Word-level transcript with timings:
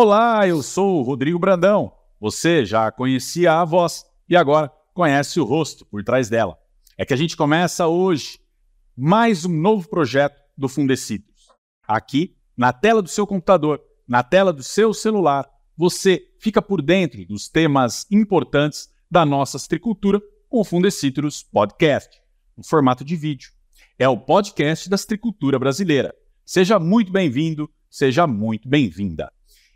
Olá, 0.00 0.46
eu 0.46 0.62
sou 0.62 1.00
o 1.00 1.02
Rodrigo 1.02 1.40
Brandão. 1.40 1.92
Você 2.20 2.64
já 2.64 2.88
conhecia 2.88 3.54
a 3.54 3.64
voz 3.64 4.06
e 4.28 4.36
agora 4.36 4.70
conhece 4.94 5.40
o 5.40 5.44
rosto 5.44 5.84
por 5.84 6.04
trás 6.04 6.28
dela. 6.28 6.56
É 6.96 7.04
que 7.04 7.12
a 7.12 7.16
gente 7.16 7.36
começa 7.36 7.88
hoje 7.88 8.38
mais 8.96 9.44
um 9.44 9.52
novo 9.52 9.88
projeto 9.88 10.40
do 10.56 10.68
Fundecidos. 10.68 11.48
Aqui, 11.84 12.36
na 12.56 12.72
tela 12.72 13.02
do 13.02 13.08
seu 13.08 13.26
computador, 13.26 13.82
na 14.06 14.22
tela 14.22 14.52
do 14.52 14.62
seu 14.62 14.94
celular, 14.94 15.50
você 15.76 16.22
fica 16.38 16.62
por 16.62 16.80
dentro 16.80 17.26
dos 17.26 17.48
temas 17.48 18.06
importantes 18.08 18.88
da 19.10 19.26
nossa 19.26 19.58
tricultura 19.68 20.22
com 20.48 20.60
o 20.60 20.64
Fundecitrus 20.64 21.42
Podcast, 21.42 22.22
no 22.56 22.62
formato 22.62 23.04
de 23.04 23.16
vídeo. 23.16 23.50
É 23.98 24.08
o 24.08 24.16
podcast 24.16 24.88
da 24.88 24.96
tricultura 24.96 25.58
brasileira. 25.58 26.14
Seja 26.46 26.78
muito 26.78 27.10
bem-vindo, 27.10 27.68
seja 27.90 28.28
muito 28.28 28.68
bem-vinda. 28.68 29.28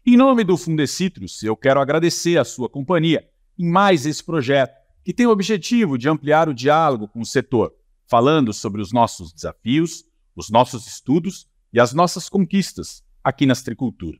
Em 0.04 0.16
nome 0.16 0.42
do 0.42 0.56
Fundecitrus, 0.56 1.44
eu 1.44 1.56
quero 1.56 1.80
agradecer 1.80 2.36
a 2.36 2.44
sua 2.44 2.68
companhia 2.68 3.24
em 3.56 3.70
mais 3.70 4.04
esse 4.04 4.22
projeto, 4.22 4.76
que 5.04 5.14
tem 5.14 5.26
o 5.26 5.30
objetivo 5.30 5.96
de 5.96 6.08
ampliar 6.08 6.48
o 6.48 6.54
diálogo 6.54 7.06
com 7.06 7.20
o 7.20 7.24
setor, 7.24 7.72
falando 8.08 8.52
sobre 8.52 8.82
os 8.82 8.92
nossos 8.92 9.32
desafios, 9.32 10.04
os 10.34 10.50
nossos 10.50 10.88
estudos 10.88 11.46
e 11.72 11.78
as 11.78 11.94
nossas 11.94 12.28
conquistas 12.28 13.04
aqui 13.22 13.46
na 13.46 13.52
Astricultura. 13.52 14.18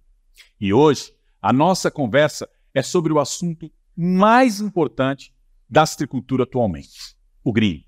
E 0.60 0.72
hoje, 0.72 1.12
a 1.40 1.52
nossa 1.52 1.90
conversa 1.90 2.48
é 2.72 2.80
sobre 2.80 3.12
o 3.12 3.18
assunto 3.18 3.68
mais 3.96 4.60
importante 4.60 5.34
da 5.68 5.82
astricultura 5.82 6.44
atualmente, 6.44 7.16
o 7.42 7.52
green. 7.52 7.84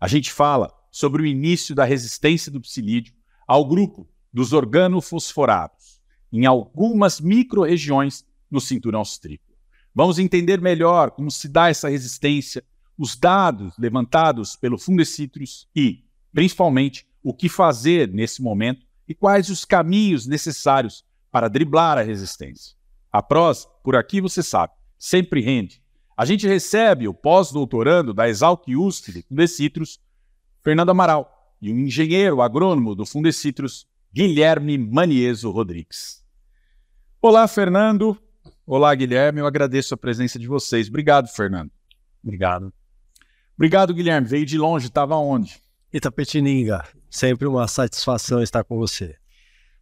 A 0.00 0.08
gente 0.08 0.32
fala 0.32 0.74
sobre 0.90 1.22
o 1.22 1.26
início 1.26 1.76
da 1.76 1.84
resistência 1.84 2.50
do 2.50 2.60
psilídeo 2.60 3.14
ao 3.46 3.64
grupo 3.64 4.08
dos 4.32 4.52
organofosforados 4.52 5.85
em 6.32 6.46
algumas 6.46 7.20
micro-regiões 7.20 8.24
no 8.50 8.60
cinturão 8.60 9.00
austrícola. 9.00 9.56
Vamos 9.94 10.18
entender 10.18 10.60
melhor 10.60 11.10
como 11.10 11.30
se 11.30 11.48
dá 11.48 11.68
essa 11.68 11.88
resistência, 11.88 12.62
os 12.98 13.16
dados 13.16 13.72
levantados 13.78 14.56
pelo 14.56 14.78
Fundecitrus 14.78 15.68
e, 15.74 16.04
principalmente, 16.32 17.06
o 17.22 17.32
que 17.32 17.48
fazer 17.48 18.12
nesse 18.12 18.42
momento 18.42 18.84
e 19.08 19.14
quais 19.14 19.48
os 19.48 19.64
caminhos 19.64 20.26
necessários 20.26 21.04
para 21.30 21.48
driblar 21.48 21.98
a 21.98 22.02
resistência. 22.02 22.76
A 23.12 23.22
prós, 23.22 23.66
por 23.82 23.96
aqui 23.96 24.20
você 24.20 24.42
sabe, 24.42 24.72
sempre 24.98 25.40
rende. 25.40 25.82
A 26.16 26.24
gente 26.24 26.46
recebe 26.46 27.06
o 27.06 27.14
pós-doutorando 27.14 28.14
da 28.14 28.28
Exalc 28.28 28.66
USP 28.68 29.22
Fundecitrus, 29.28 30.00
Fernando 30.62 30.90
Amaral, 30.90 31.54
e 31.60 31.70
o 31.70 31.78
engenheiro 31.78 32.40
agrônomo 32.40 32.94
do 32.94 33.06
Fundecitrus, 33.06 33.86
Guilherme 34.12 34.78
Manieso 34.78 35.50
Rodrigues. 35.50 36.24
Olá, 37.20 37.46
Fernando. 37.46 38.16
Olá, 38.66 38.94
Guilherme. 38.94 39.40
Eu 39.40 39.46
agradeço 39.46 39.94
a 39.94 39.96
presença 39.96 40.38
de 40.38 40.46
vocês. 40.46 40.88
Obrigado, 40.88 41.28
Fernando. 41.28 41.70
Obrigado. 42.22 42.72
Obrigado, 43.56 43.94
Guilherme. 43.94 44.26
Veio 44.26 44.46
de 44.46 44.58
longe, 44.58 44.86
estava 44.86 45.16
onde? 45.16 45.60
Itapetininga. 45.92 46.84
Sempre 47.10 47.46
uma 47.46 47.68
satisfação 47.68 48.42
estar 48.42 48.64
com 48.64 48.76
você. 48.76 49.16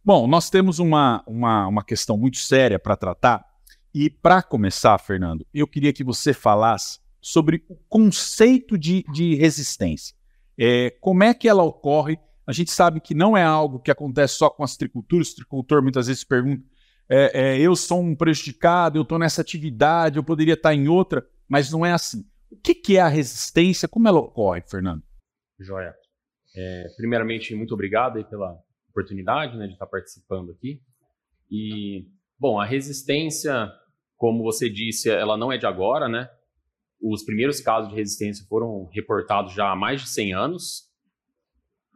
Bom, 0.03 0.27
nós 0.27 0.49
temos 0.49 0.79
uma, 0.79 1.23
uma, 1.25 1.67
uma 1.67 1.83
questão 1.83 2.17
muito 2.17 2.37
séria 2.37 2.77
para 2.77 2.95
tratar. 2.95 3.45
E 3.93 4.09
para 4.09 4.43
começar, 4.43 4.97
Fernando, 4.97 5.45
eu 5.53 5.65
queria 5.65 5.93
que 5.93 6.03
você 6.03 6.33
falasse 6.33 6.99
sobre 7.21 7.63
o 7.67 7.75
conceito 7.89 8.77
de, 8.77 9.03
de 9.11 9.35
resistência. 9.35 10.15
É, 10.57 10.91
como 11.01 11.23
é 11.23 11.33
que 11.33 11.47
ela 11.47 11.63
ocorre? 11.63 12.19
A 12.47 12.51
gente 12.51 12.71
sabe 12.71 12.99
que 12.99 13.15
não 13.15 13.35
é 13.35 13.43
algo 13.43 13.79
que 13.79 13.91
acontece 13.91 14.35
só 14.35 14.49
com 14.49 14.63
as 14.63 14.77
triculturas. 14.77 15.31
O 15.31 15.35
tricultor 15.35 15.81
muitas 15.81 16.07
vezes 16.07 16.23
pergunta 16.23 16.63
é, 17.07 17.55
é, 17.55 17.59
eu 17.59 17.75
sou 17.75 18.01
um 18.01 18.15
prejudicado, 18.15 18.97
eu 18.97 19.03
estou 19.03 19.19
nessa 19.19 19.41
atividade, 19.41 20.17
eu 20.17 20.23
poderia 20.23 20.55
estar 20.55 20.73
em 20.73 20.87
outra, 20.87 21.27
mas 21.47 21.71
não 21.71 21.85
é 21.85 21.91
assim. 21.91 22.25
O 22.49 22.57
que, 22.57 22.73
que 22.73 22.97
é 22.97 23.01
a 23.01 23.07
resistência? 23.07 23.87
Como 23.87 24.07
ela 24.07 24.19
ocorre, 24.19 24.61
Fernando? 24.61 25.03
Joia. 25.59 25.93
É, 26.55 26.87
primeiramente, 26.97 27.53
muito 27.53 27.73
obrigado 27.73 28.23
pela 28.25 28.57
oportunidade 28.89 29.57
né, 29.57 29.67
de 29.67 29.73
estar 29.73 29.85
participando 29.85 30.51
aqui. 30.51 30.81
E, 31.51 32.07
bom, 32.39 32.59
a 32.59 32.65
resistência, 32.65 33.71
como 34.15 34.43
você 34.43 34.69
disse, 34.69 35.09
ela 35.09 35.37
não 35.37 35.51
é 35.51 35.57
de 35.57 35.65
agora, 35.65 36.07
né? 36.07 36.29
Os 37.01 37.23
primeiros 37.23 37.59
casos 37.59 37.89
de 37.89 37.95
resistência 37.95 38.45
foram 38.47 38.85
reportados 38.91 39.53
já 39.53 39.71
há 39.71 39.75
mais 39.75 40.01
de 40.01 40.09
100 40.09 40.33
anos. 40.33 40.89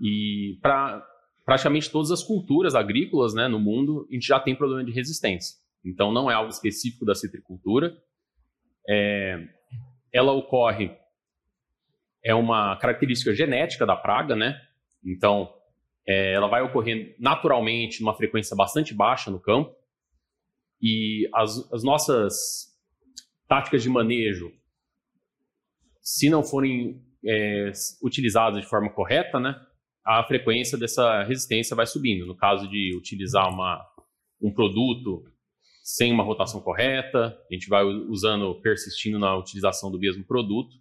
E 0.01 0.57
para 0.61 1.05
praticamente 1.45 1.89
todas 1.89 2.11
as 2.11 2.23
culturas 2.23 2.75
agrícolas 2.75 3.33
né, 3.33 3.47
no 3.47 3.59
mundo, 3.59 4.07
a 4.09 4.13
gente 4.13 4.27
já 4.27 4.39
tem 4.39 4.55
problema 4.55 4.83
de 4.83 4.91
resistência. 4.91 5.57
Então, 5.83 6.11
não 6.11 6.29
é 6.29 6.33
algo 6.33 6.49
específico 6.49 7.05
da 7.05 7.15
citricultura. 7.15 7.97
É, 8.87 9.47
ela 10.13 10.31
ocorre, 10.31 10.91
é 12.23 12.35
uma 12.35 12.75
característica 12.77 13.33
genética 13.33 13.85
da 13.85 13.95
praga, 13.95 14.35
né? 14.35 14.61
Então, 15.03 15.53
é, 16.07 16.33
ela 16.33 16.47
vai 16.47 16.61
ocorrer 16.61 17.15
naturalmente 17.19 18.01
numa 18.01 18.13
frequência 18.13 18.55
bastante 18.55 18.93
baixa 18.93 19.31
no 19.31 19.39
campo. 19.39 19.75
E 20.81 21.29
as, 21.33 21.71
as 21.73 21.83
nossas 21.83 22.69
táticas 23.47 23.81
de 23.81 23.89
manejo, 23.89 24.51
se 26.01 26.29
não 26.29 26.43
forem 26.43 27.03
é, 27.25 27.71
utilizadas 28.01 28.61
de 28.61 28.67
forma 28.67 28.89
correta, 28.89 29.39
né? 29.39 29.59
A 30.09 30.23
frequência 30.23 30.75
dessa 30.75 31.21
resistência 31.23 31.75
vai 31.75 31.85
subindo. 31.85 32.25
No 32.25 32.35
caso 32.35 32.67
de 32.67 32.95
utilizar 32.97 33.47
uma, 33.47 33.79
um 34.41 34.51
produto 34.51 35.23
sem 35.83 36.11
uma 36.11 36.23
rotação 36.23 36.61
correta, 36.61 37.37
a 37.49 37.53
gente 37.53 37.69
vai 37.69 37.83
usando, 37.83 38.55
persistindo 38.55 39.19
na 39.19 39.37
utilização 39.37 39.91
do 39.91 39.99
mesmo 39.99 40.23
produto, 40.23 40.75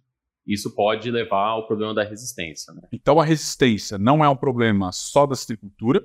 isso 0.47 0.73
pode 0.73 1.11
levar 1.11 1.49
ao 1.49 1.67
problema 1.67 1.93
da 1.93 2.03
resistência. 2.03 2.73
Né? 2.73 2.81
Então 2.91 3.19
a 3.19 3.23
resistência 3.23 3.99
não 3.99 4.25
é 4.25 4.29
um 4.29 4.35
problema 4.35 4.91
só 4.91 5.27
da 5.27 5.35
citricultura 5.35 6.03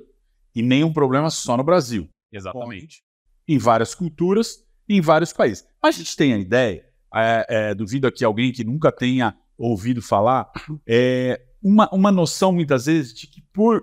e 0.54 0.60
nem 0.60 0.84
um 0.84 0.92
problema 0.92 1.30
só 1.30 1.56
no 1.56 1.64
Brasil. 1.64 2.06
Exatamente. 2.30 3.02
Em 3.48 3.56
várias 3.56 3.94
culturas 3.94 4.66
e 4.86 4.98
em 4.98 5.00
vários 5.00 5.32
países. 5.32 5.66
Mas 5.82 5.94
a 5.94 5.98
gente 5.98 6.14
tem 6.14 6.34
a 6.34 6.38
ideia, 6.38 6.86
é, 7.14 7.46
é, 7.48 7.74
duvido 7.74 8.06
aqui 8.06 8.22
alguém 8.22 8.52
que 8.52 8.64
nunca 8.64 8.92
tenha 8.92 9.34
ouvido 9.56 10.02
falar, 10.02 10.52
é, 10.86 11.40
uma, 11.64 11.88
uma 11.90 12.12
noção, 12.12 12.52
muitas 12.52 12.84
vezes, 12.84 13.14
de 13.14 13.26
que 13.26 13.40
por 13.52 13.82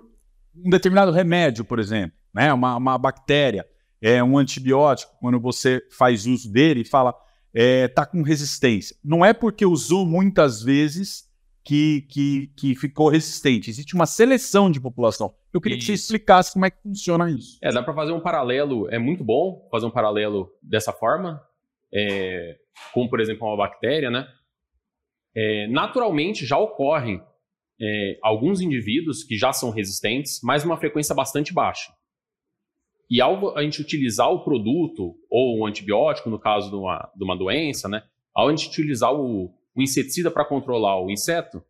um 0.54 0.70
determinado 0.70 1.10
remédio, 1.10 1.64
por 1.64 1.80
exemplo, 1.80 2.16
né, 2.32 2.52
uma, 2.52 2.76
uma 2.76 2.96
bactéria, 2.96 3.66
é 4.00 4.22
um 4.22 4.38
antibiótico, 4.38 5.12
quando 5.20 5.40
você 5.40 5.82
faz 5.90 6.26
uso 6.26 6.50
dele 6.50 6.82
e 6.82 6.84
fala 6.84 7.14
é, 7.52 7.88
tá 7.88 8.06
com 8.06 8.22
resistência. 8.22 8.96
Não 9.04 9.24
é 9.24 9.32
porque 9.32 9.66
usou 9.66 10.06
muitas 10.06 10.62
vezes 10.62 11.30
que, 11.64 12.02
que, 12.08 12.46
que 12.56 12.74
ficou 12.74 13.08
resistente. 13.08 13.70
Existe 13.70 13.94
uma 13.94 14.06
seleção 14.06 14.70
de 14.70 14.80
população. 14.80 15.34
Eu 15.52 15.60
queria 15.60 15.76
isso. 15.76 15.86
que 15.86 15.96
você 15.96 16.02
explicasse 16.02 16.52
como 16.52 16.64
é 16.64 16.70
que 16.70 16.82
funciona 16.82 17.30
isso. 17.30 17.58
É, 17.62 17.70
dá 17.70 17.82
para 17.82 17.94
fazer 17.94 18.12
um 18.12 18.20
paralelo, 18.20 18.88
é 18.90 18.98
muito 18.98 19.22
bom 19.22 19.68
fazer 19.70 19.86
um 19.86 19.90
paralelo 19.90 20.50
dessa 20.62 20.92
forma, 20.92 21.42
é, 21.92 22.58
como 22.92 23.08
por 23.08 23.20
exemplo 23.20 23.46
uma 23.46 23.56
bactéria, 23.56 24.10
né? 24.10 24.26
É, 25.34 25.66
naturalmente 25.68 26.44
já 26.44 26.58
ocorrem 26.58 27.22
é, 27.82 28.18
alguns 28.22 28.60
indivíduos 28.60 29.24
que 29.24 29.36
já 29.36 29.52
são 29.52 29.70
resistentes, 29.70 30.40
mas 30.42 30.64
uma 30.64 30.76
frequência 30.76 31.14
bastante 31.14 31.52
baixa. 31.52 31.92
E 33.10 33.20
ao 33.20 33.56
a 33.58 33.62
gente 33.62 33.82
utilizar 33.82 34.30
o 34.30 34.44
produto, 34.44 35.16
ou 35.28 35.58
um 35.58 35.66
antibiótico, 35.66 36.30
no 36.30 36.38
caso 36.38 36.70
de 36.70 36.76
uma, 36.76 37.10
de 37.14 37.24
uma 37.24 37.36
doença, 37.36 37.88
né, 37.88 38.04
ao 38.32 38.48
a 38.48 38.50
gente 38.54 38.68
utilizar 38.68 39.12
o, 39.12 39.52
o 39.74 39.82
inseticida 39.82 40.30
para 40.30 40.44
controlar 40.44 41.02
o 41.02 41.10
inseto, 41.10 41.62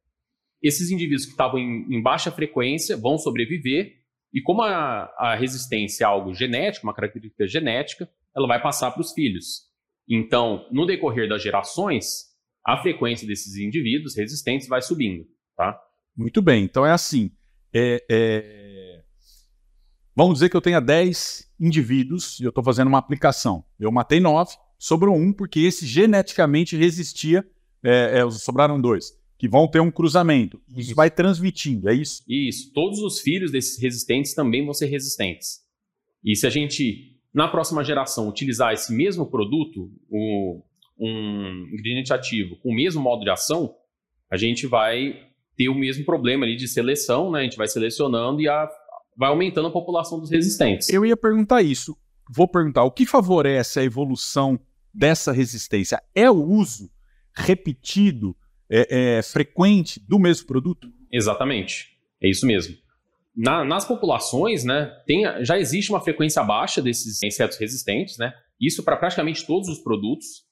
esses 0.62 0.90
indivíduos 0.90 1.24
que 1.24 1.32
estavam 1.32 1.58
em, 1.58 1.86
em, 1.90 2.02
baixa 2.02 2.30
frequência 2.30 2.96
vão 2.96 3.16
sobreviver, 3.16 4.00
e 4.32 4.40
como 4.40 4.62
a, 4.62 5.12
a 5.18 5.34
resistência 5.34 6.04
é 6.04 6.06
algo 6.06 6.32
genético, 6.32 6.86
uma 6.86 6.94
característica 6.94 7.46
genética, 7.46 8.08
ela 8.36 8.46
vai 8.46 8.62
passar 8.62 8.90
para 8.90 9.00
os 9.00 9.12
filhos. 9.12 9.62
Então, 10.08 10.66
no 10.70 10.86
decorrer 10.86 11.28
das 11.28 11.42
gerações, 11.42 12.30
a 12.64 12.76
frequência 12.80 13.26
desses 13.26 13.56
indivíduos 13.56 14.16
resistentes 14.16 14.68
vai 14.68 14.80
subindo. 14.80 15.26
Tá? 15.56 15.78
Muito 16.16 16.42
bem, 16.42 16.64
então 16.64 16.84
é 16.84 16.92
assim. 16.92 17.30
É, 17.72 18.04
é... 18.10 19.02
Vamos 20.14 20.34
dizer 20.34 20.50
que 20.50 20.56
eu 20.56 20.60
tenha 20.60 20.80
10 20.80 21.50
indivíduos 21.58 22.38
e 22.38 22.44
eu 22.44 22.50
estou 22.50 22.62
fazendo 22.62 22.88
uma 22.88 22.98
aplicação. 22.98 23.64
Eu 23.78 23.90
matei 23.90 24.20
9, 24.20 24.54
sobrou 24.78 25.16
um, 25.16 25.32
porque 25.32 25.60
esse 25.60 25.86
geneticamente 25.86 26.76
resistia, 26.76 27.46
é, 27.82 28.18
é, 28.18 28.30
sobraram 28.30 28.80
dois, 28.80 29.16
que 29.38 29.48
vão 29.48 29.66
ter 29.66 29.80
um 29.80 29.90
cruzamento. 29.90 30.60
Isso, 30.68 30.80
isso 30.80 30.94
vai 30.94 31.10
transmitindo, 31.10 31.88
é 31.88 31.94
isso? 31.94 32.22
Isso. 32.28 32.72
Todos 32.72 32.98
os 32.98 33.20
filhos 33.20 33.50
desses 33.50 33.80
resistentes 33.80 34.34
também 34.34 34.64
vão 34.64 34.74
ser 34.74 34.86
resistentes. 34.86 35.60
E 36.24 36.36
se 36.36 36.46
a 36.46 36.50
gente, 36.50 37.16
na 37.32 37.48
próxima 37.48 37.82
geração, 37.82 38.28
utilizar 38.28 38.72
esse 38.72 38.92
mesmo 38.92 39.26
produto, 39.26 39.90
o, 40.10 40.62
um 40.98 41.66
ingrediente 41.72 42.12
ativo, 42.12 42.56
com 42.56 42.70
o 42.70 42.74
mesmo 42.74 43.00
modo 43.00 43.24
de 43.24 43.30
ação, 43.30 43.74
a 44.30 44.36
gente 44.36 44.66
vai 44.66 45.31
ter 45.56 45.68
o 45.68 45.74
mesmo 45.74 46.04
problema 46.04 46.44
ali 46.44 46.56
de 46.56 46.68
seleção, 46.68 47.30
né? 47.30 47.40
A 47.40 47.42
gente 47.42 47.56
vai 47.56 47.68
selecionando 47.68 48.40
e 48.40 48.48
a, 48.48 48.68
vai 49.16 49.30
aumentando 49.30 49.68
a 49.68 49.72
população 49.72 50.18
dos 50.18 50.30
resistentes. 50.30 50.88
Eu 50.88 51.04
ia 51.04 51.16
perguntar 51.16 51.62
isso. 51.62 51.96
vou 52.34 52.48
perguntar: 52.48 52.84
o 52.84 52.90
que 52.90 53.06
favorece 53.06 53.80
a 53.80 53.84
evolução 53.84 54.58
dessa 54.92 55.32
resistência? 55.32 56.02
É 56.14 56.30
o 56.30 56.42
uso 56.42 56.90
repetido, 57.34 58.36
é, 58.70 59.18
é, 59.18 59.22
frequente 59.22 60.00
do 60.00 60.18
mesmo 60.18 60.46
produto? 60.46 60.88
Exatamente. 61.10 61.88
É 62.22 62.28
isso 62.28 62.46
mesmo. 62.46 62.76
Na, 63.34 63.64
nas 63.64 63.86
populações, 63.86 64.62
né, 64.62 64.92
tem, 65.06 65.24
já 65.42 65.58
existe 65.58 65.90
uma 65.90 66.00
frequência 66.00 66.42
baixa 66.42 66.82
desses 66.82 67.22
insetos 67.22 67.56
resistentes, 67.56 68.18
né? 68.18 68.32
Isso 68.60 68.82
para 68.82 68.96
praticamente 68.96 69.46
todos 69.46 69.68
os 69.68 69.78
produtos. 69.78 70.44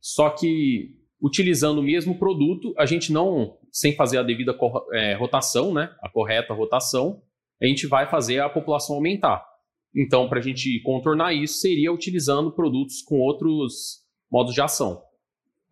Só 0.00 0.30
que 0.30 0.96
utilizando 1.20 1.78
o 1.78 1.82
mesmo 1.82 2.18
produto, 2.18 2.74
a 2.78 2.86
gente 2.86 3.12
não, 3.12 3.56
sem 3.74 3.92
fazer 3.96 4.18
a 4.18 4.22
devida 4.22 4.56
é, 4.92 5.14
rotação, 5.14 5.74
né, 5.74 5.92
a 6.00 6.08
correta 6.08 6.54
rotação, 6.54 7.20
a 7.60 7.66
gente 7.66 7.88
vai 7.88 8.08
fazer 8.08 8.38
a 8.38 8.48
população 8.48 8.94
aumentar. 8.94 9.44
Então, 9.92 10.28
para 10.28 10.38
a 10.38 10.42
gente 10.42 10.80
contornar 10.82 11.34
isso, 11.34 11.54
seria 11.54 11.92
utilizando 11.92 12.52
produtos 12.52 13.02
com 13.02 13.18
outros 13.18 14.04
modos 14.30 14.54
de 14.54 14.60
ação, 14.60 15.02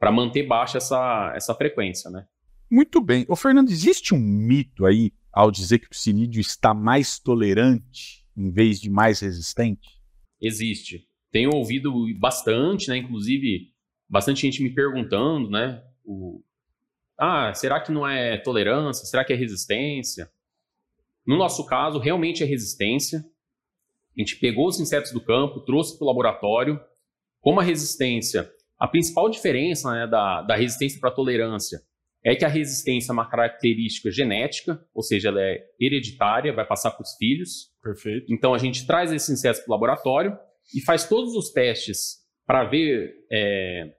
para 0.00 0.10
manter 0.10 0.42
baixa 0.42 0.78
essa, 0.78 1.32
essa 1.36 1.54
frequência, 1.54 2.10
né? 2.10 2.26
Muito 2.68 3.00
bem. 3.00 3.24
Ô, 3.28 3.36
Fernando, 3.36 3.70
existe 3.70 4.14
um 4.14 4.18
mito 4.18 4.84
aí 4.84 5.12
ao 5.32 5.50
dizer 5.50 5.78
que 5.78 5.86
o 5.86 5.90
psinídeo 5.90 6.40
está 6.40 6.74
mais 6.74 7.20
tolerante 7.20 8.24
em 8.36 8.50
vez 8.50 8.80
de 8.80 8.90
mais 8.90 9.20
resistente? 9.20 10.00
Existe. 10.40 11.06
Tenho 11.30 11.50
ouvido 11.54 11.92
bastante, 12.18 12.88
né? 12.88 12.96
Inclusive, 12.96 13.68
bastante 14.08 14.42
gente 14.42 14.62
me 14.62 14.70
perguntando, 14.70 15.50
né? 15.50 15.82
O... 16.04 16.42
Ah, 17.18 17.52
será 17.54 17.80
que 17.80 17.92
não 17.92 18.06
é 18.06 18.36
tolerância? 18.38 19.06
Será 19.06 19.24
que 19.24 19.32
é 19.32 19.36
resistência? 19.36 20.30
No 21.26 21.36
nosso 21.36 21.64
caso, 21.66 21.98
realmente 21.98 22.42
é 22.42 22.46
resistência. 22.46 23.24
A 24.16 24.20
gente 24.20 24.36
pegou 24.36 24.66
os 24.68 24.80
insetos 24.80 25.12
do 25.12 25.20
campo, 25.20 25.60
trouxe 25.60 25.96
para 25.96 26.04
o 26.04 26.08
laboratório. 26.08 26.80
Como 27.40 27.60
a 27.60 27.62
resistência, 27.62 28.50
a 28.78 28.86
principal 28.88 29.28
diferença 29.28 29.90
né, 29.92 30.06
da, 30.06 30.42
da 30.42 30.56
resistência 30.56 31.00
para 31.00 31.10
a 31.10 31.14
tolerância 31.14 31.80
é 32.24 32.36
que 32.36 32.44
a 32.44 32.48
resistência 32.48 33.10
é 33.10 33.14
uma 33.14 33.28
característica 33.28 34.10
genética, 34.10 34.80
ou 34.94 35.02
seja, 35.02 35.28
ela 35.28 35.42
é 35.42 35.60
hereditária, 35.80 36.52
vai 36.52 36.66
passar 36.66 36.92
para 36.92 37.02
os 37.02 37.16
filhos. 37.16 37.72
Perfeito. 37.82 38.32
Então 38.32 38.54
a 38.54 38.58
gente 38.58 38.86
traz 38.86 39.12
esses 39.12 39.28
insetos 39.28 39.60
para 39.62 39.70
o 39.70 39.72
laboratório 39.72 40.38
e 40.74 40.80
faz 40.80 41.08
todos 41.08 41.34
os 41.34 41.50
testes 41.50 42.18
para 42.46 42.64
ver, 42.64 43.12
é, 43.30 43.92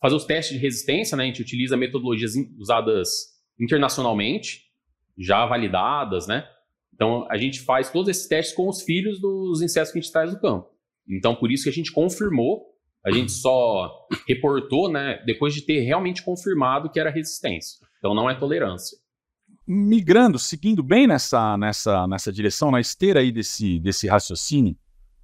fazer 0.00 0.14
os 0.14 0.24
testes 0.24 0.56
de 0.56 0.62
resistência, 0.62 1.16
né? 1.16 1.24
A 1.24 1.26
gente 1.26 1.42
utiliza 1.42 1.76
metodologias 1.76 2.32
usadas 2.58 3.08
internacionalmente, 3.58 4.62
já 5.18 5.46
validadas, 5.46 6.26
né? 6.26 6.46
Então, 6.94 7.26
a 7.30 7.36
gente 7.36 7.60
faz 7.60 7.90
todos 7.90 8.08
esses 8.08 8.26
testes 8.26 8.54
com 8.54 8.68
os 8.68 8.82
filhos 8.82 9.20
dos 9.20 9.60
insetos 9.60 9.92
que 9.92 9.98
a 9.98 10.02
gente 10.02 10.12
traz 10.12 10.30
do 10.30 10.40
campo. 10.40 10.68
Então, 11.08 11.34
por 11.34 11.52
isso 11.52 11.64
que 11.64 11.70
a 11.70 11.72
gente 11.72 11.92
confirmou, 11.92 12.64
a 13.04 13.12
gente 13.12 13.30
só 13.30 14.08
reportou, 14.26 14.90
né, 14.90 15.22
depois 15.24 15.54
de 15.54 15.62
ter 15.62 15.80
realmente 15.80 16.22
confirmado 16.22 16.90
que 16.90 16.98
era 16.98 17.10
resistência. 17.10 17.78
Então, 17.98 18.14
não 18.14 18.28
é 18.28 18.34
tolerância. 18.34 18.98
Migrando, 19.66 20.38
seguindo 20.38 20.82
bem 20.82 21.06
nessa, 21.06 21.56
nessa, 21.56 22.06
nessa 22.06 22.32
direção, 22.32 22.70
na 22.70 22.80
esteira 22.80 23.20
aí 23.20 23.30
desse, 23.30 23.78
desse 23.78 24.06
raciocínio, 24.06 24.76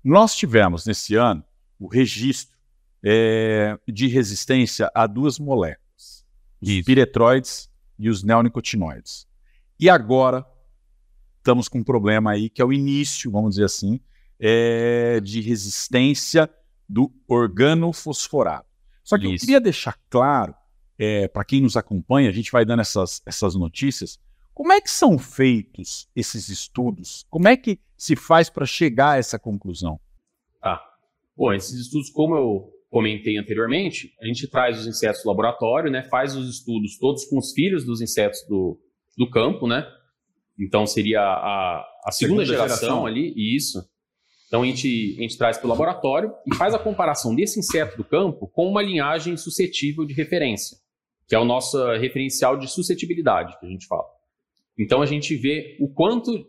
nós 0.05 0.37
tivemos 0.37 0.85
nesse 0.85 1.15
ano 1.15 1.45
o 1.79 1.89
registro 1.89 2.52
é, 3.05 3.79
de 3.89 4.07
resistência 4.07 4.91
a 4.95 5.07
duas 5.07 5.39
moléculas, 5.39 6.25
os 6.61 6.83
piretroides 6.83 7.69
e 7.99 8.09
os 8.09 8.23
neonicotinoides. 8.23 9.27
E 9.79 9.91
agora 9.91 10.47
estamos 11.39 11.69
com 11.69 11.79
um 11.79 11.85
problema 11.85 12.31
aí 12.31 12.49
que 12.49 12.63
é 12.63 12.65
o 12.65 12.73
início, 12.73 13.31
vamos 13.31 13.51
dizer 13.51 13.65
assim, 13.65 14.01
é, 14.39 15.21
de 15.21 15.41
resistência 15.41 16.49
do 16.89 17.13
organofosforado. 17.27 18.67
Só 19.03 19.19
que 19.19 19.25
Isso. 19.25 19.35
eu 19.35 19.41
queria 19.41 19.61
deixar 19.61 19.99
claro, 20.09 20.55
é, 20.99 21.27
para 21.27 21.45
quem 21.45 21.61
nos 21.61 21.77
acompanha, 21.77 22.29
a 22.29 22.33
gente 22.33 22.53
vai 22.53 22.65
dando 22.65 22.81
essas, 22.81 23.21
essas 23.27 23.55
notícias, 23.55 24.19
como 24.55 24.73
é 24.73 24.81
que 24.81 24.91
são 24.91 25.19
feitos 25.19 26.09
esses 26.15 26.49
estudos? 26.49 27.27
Como 27.31 27.49
é 27.49 27.57
que 27.57 27.81
se 27.97 28.15
faz 28.15 28.51
para 28.51 28.67
chegar 28.67 29.13
a 29.13 29.17
essa 29.17 29.39
conclusão? 29.39 29.99
Tá. 30.61 30.81
Bom, 31.37 31.53
esses 31.53 31.81
estudos, 31.81 32.11
como 32.11 32.37
eu 32.37 32.72
comentei 32.93 33.39
anteriormente, 33.39 34.13
a 34.21 34.27
gente 34.27 34.47
traz 34.47 34.79
os 34.79 34.87
insetos 34.87 35.23
do 35.23 35.29
laboratório, 35.29 35.91
né, 35.91 36.03
faz 36.03 36.37
os 36.37 36.47
estudos 36.47 36.99
todos 36.99 37.25
com 37.25 37.39
os 37.39 37.53
filhos 37.53 37.87
dos 37.87 38.03
insetos 38.03 38.47
do, 38.47 38.79
do 39.17 39.29
campo, 39.31 39.67
né? 39.67 39.87
Então 40.61 40.87
seria 40.87 41.23
a, 41.23 41.83
a 42.05 42.13
segunda, 42.13 42.45
segunda 42.45 42.45
geração, 42.45 42.77
geração, 42.77 43.07
ali, 43.07 43.33
e 43.35 43.57
isso. 43.57 43.83
Então 44.47 44.63
a 44.63 44.67
gente, 44.67 45.17
a 45.19 45.23
gente 45.23 45.39
traz 45.39 45.57
para 45.57 45.67
o 45.67 45.71
laboratório 45.71 46.35
e 46.47 46.55
faz 46.55 46.75
a 46.75 46.79
comparação 46.79 47.35
desse 47.35 47.59
inseto 47.59 47.97
do 47.97 48.05
campo 48.05 48.47
com 48.49 48.69
uma 48.69 48.83
linhagem 48.83 49.39
suscetível 49.39 50.05
de 50.05 50.13
referência, 50.13 50.77
que 51.27 51.35
é 51.35 51.39
o 51.39 51.47
nosso 51.47 51.83
referencial 51.95 52.59
de 52.59 52.71
suscetibilidade 52.71 53.59
que 53.59 53.65
a 53.65 53.71
gente 53.71 53.87
fala. 53.87 54.05
Então 54.79 55.01
a 55.01 55.07
gente 55.07 55.35
vê 55.35 55.79
o 55.81 55.89
quanto, 55.89 56.47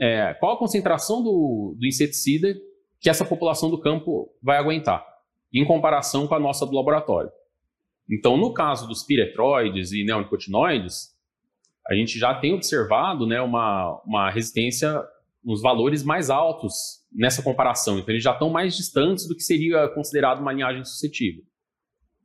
é, 0.00 0.34
qual 0.40 0.56
a 0.56 0.58
concentração 0.58 1.22
do, 1.22 1.76
do 1.78 1.86
inseticida 1.86 2.56
que 3.00 3.08
essa 3.08 3.24
população 3.24 3.70
do 3.70 3.80
campo 3.80 4.28
vai 4.42 4.58
aguentar, 4.58 5.06
em 5.52 5.64
comparação 5.64 6.26
com 6.26 6.34
a 6.34 6.40
nossa 6.40 6.66
do 6.66 6.74
laboratório. 6.74 7.30
Então, 8.10 8.36
no 8.36 8.52
caso 8.52 8.86
dos 8.86 9.02
piretroides 9.02 9.92
e 9.92 10.04
neonicotinoides, 10.04 11.14
a 11.88 11.94
gente 11.94 12.18
já 12.18 12.34
tem 12.34 12.54
observado 12.54 13.26
né, 13.26 13.40
uma, 13.40 14.00
uma 14.04 14.30
resistência 14.30 15.02
nos 15.44 15.62
valores 15.62 16.02
mais 16.02 16.30
altos 16.30 17.04
nessa 17.12 17.42
comparação. 17.42 17.98
Então, 17.98 18.12
eles 18.12 18.22
já 18.22 18.32
estão 18.32 18.50
mais 18.50 18.76
distantes 18.76 19.26
do 19.26 19.34
que 19.34 19.42
seria 19.42 19.88
considerado 19.88 20.40
uma 20.40 20.52
linhagem 20.52 20.84
suscetível. 20.84 21.44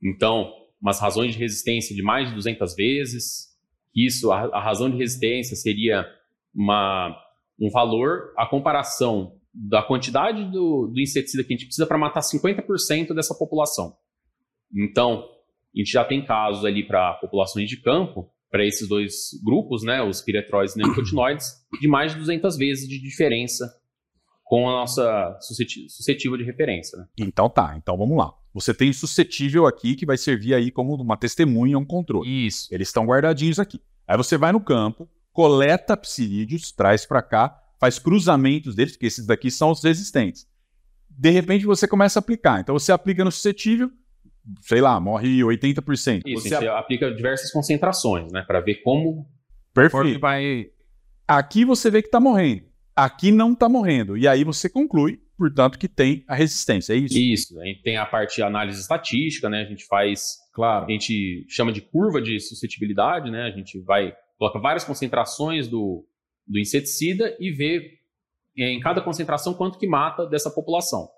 Então, 0.03 0.51
umas 0.81 1.00
razões 1.00 1.33
de 1.33 1.39
resistência 1.39 1.95
de 1.95 2.01
mais 2.01 2.29
de 2.29 2.35
200 2.35 2.75
vezes. 2.75 3.56
Isso, 3.95 4.31
a, 4.31 4.45
a 4.45 4.59
razão 4.59 4.89
de 4.89 4.97
resistência 4.97 5.56
seria 5.56 6.07
uma, 6.53 7.15
um 7.59 7.69
valor, 7.69 8.33
a 8.35 8.47
comparação 8.47 9.39
da 9.53 9.83
quantidade 9.83 10.45
do, 10.51 10.88
do 10.88 11.00
inseticida 11.00 11.44
que 11.44 11.53
a 11.53 11.57
gente 11.57 11.65
precisa 11.65 11.86
para 11.86 11.98
matar 11.98 12.21
50% 12.21 13.13
dessa 13.13 13.36
população. 13.36 13.95
Então, 14.74 15.27
a 15.75 15.80
gente 15.80 15.92
já 15.92 16.06
tem 16.06 16.25
casos 16.25 16.63
ali 16.65 16.86
para 16.86 17.13
populações 17.15 17.69
de 17.69 17.77
campo 17.77 18.30
para 18.50 18.65
esses 18.65 18.88
dois 18.88 19.42
grupos, 19.44 19.83
né, 19.83 20.03
os 20.03 20.21
piretróides 20.21 20.75
e 20.75 20.80
neonicotinoides, 20.80 21.48
de 21.79 21.88
mais 21.88 22.12
de 22.12 22.20
200 22.20 22.58
vezes 22.58 22.88
de 22.88 23.00
diferença 23.00 23.74
com 24.43 24.70
a 24.70 24.74
nossa 24.74 25.38
suscetível 25.88 26.38
de 26.38 26.43
referência. 26.43 26.98
Né? 26.98 27.05
Então 27.20 27.50
tá, 27.50 27.75
então 27.77 27.98
vamos 27.98 28.17
lá. 28.17 28.34
Você 28.53 28.74
tem 28.74 28.91
suscetível 28.91 29.65
aqui 29.65 29.96
que 29.96 30.05
vai 30.05 30.17
servir 30.17 30.53
aí 30.53 30.70
como 30.70 30.93
uma 30.96 31.15
testemunha, 31.15 31.77
um 31.77 31.86
controle. 31.86 32.46
Isso. 32.46 32.67
Eles 32.70 32.89
estão 32.89 33.05
guardadinhos 33.05 33.60
aqui. 33.60 33.79
Aí 34.05 34.17
você 34.17 34.38
vai 34.38 34.51
no 34.51 34.60
campo, 34.60 35.08
coleta 35.31 35.96
psilídeos, 35.96 36.74
traz 36.74 37.05
para 37.05 37.22
cá, 37.22 37.61
faz 37.81 37.97
cruzamentos 37.97 38.75
deles, 38.75 38.93
porque 38.93 39.07
esses 39.07 39.25
daqui 39.25 39.50
são 39.50 39.71
os 39.71 39.83
resistentes. 39.83 40.47
De 41.09 41.31
repente 41.31 41.65
você 41.65 41.88
começa 41.88 42.19
a 42.19 42.21
aplicar. 42.21 42.61
Então 42.61 42.77
você 42.77 42.91
aplica 42.91 43.25
no 43.25 43.31
suscetível, 43.31 43.89
sei 44.61 44.79
lá, 44.79 45.00
morre 45.00 45.39
80%. 45.39 46.21
Isso, 46.23 46.47
você 46.47 46.67
aplica 46.67 47.11
diversas 47.11 47.51
concentrações, 47.51 48.31
né, 48.31 48.43
para 48.43 48.61
ver 48.61 48.75
como 48.83 49.27
Perfeito. 49.73 50.19
vai 50.19 50.67
Aqui 51.27 51.65
você 51.65 51.89
vê 51.89 52.01
que 52.01 52.07
está 52.09 52.19
morrendo. 52.19 52.63
Aqui 52.95 53.31
não 53.31 53.53
está 53.53 53.67
morrendo. 53.67 54.17
E 54.17 54.27
aí 54.27 54.43
você 54.43 54.69
conclui, 54.69 55.19
portanto, 55.38 55.79
que 55.79 55.88
tem 55.88 56.23
a 56.27 56.35
resistência. 56.35 56.93
É 56.93 56.97
isso? 56.97 57.17
Isso. 57.17 57.59
A 57.59 57.65
gente 57.65 57.81
tem 57.81 57.97
a 57.97 58.05
parte 58.05 58.35
de 58.35 58.43
análise 58.43 58.79
estatística, 58.79 59.50
né? 59.50 59.61
A 59.61 59.65
gente 59.65 59.85
faz. 59.85 60.38
Claro. 60.53 60.85
A 60.85 60.91
gente 60.91 61.45
chama 61.50 61.71
de 61.71 61.79
curva 61.79 62.21
de 62.21 62.38
suscetibilidade, 62.39 63.31
né? 63.31 63.43
A 63.43 63.51
gente 63.51 63.79
vai. 63.79 64.13
coloca 64.38 64.59
várias 64.59 64.83
concentrações 64.83 65.69
do, 65.69 66.05
do 66.48 66.60
inseticida 66.60 67.36
e 67.39 67.51
vê 67.51 68.00
em 68.57 68.79
cada 68.79 69.01
concentração 69.01 69.53
quanto 69.53 69.79
que 69.79 69.88
mata 69.88 70.25
dessa 70.25 70.50
população. 70.50 71.10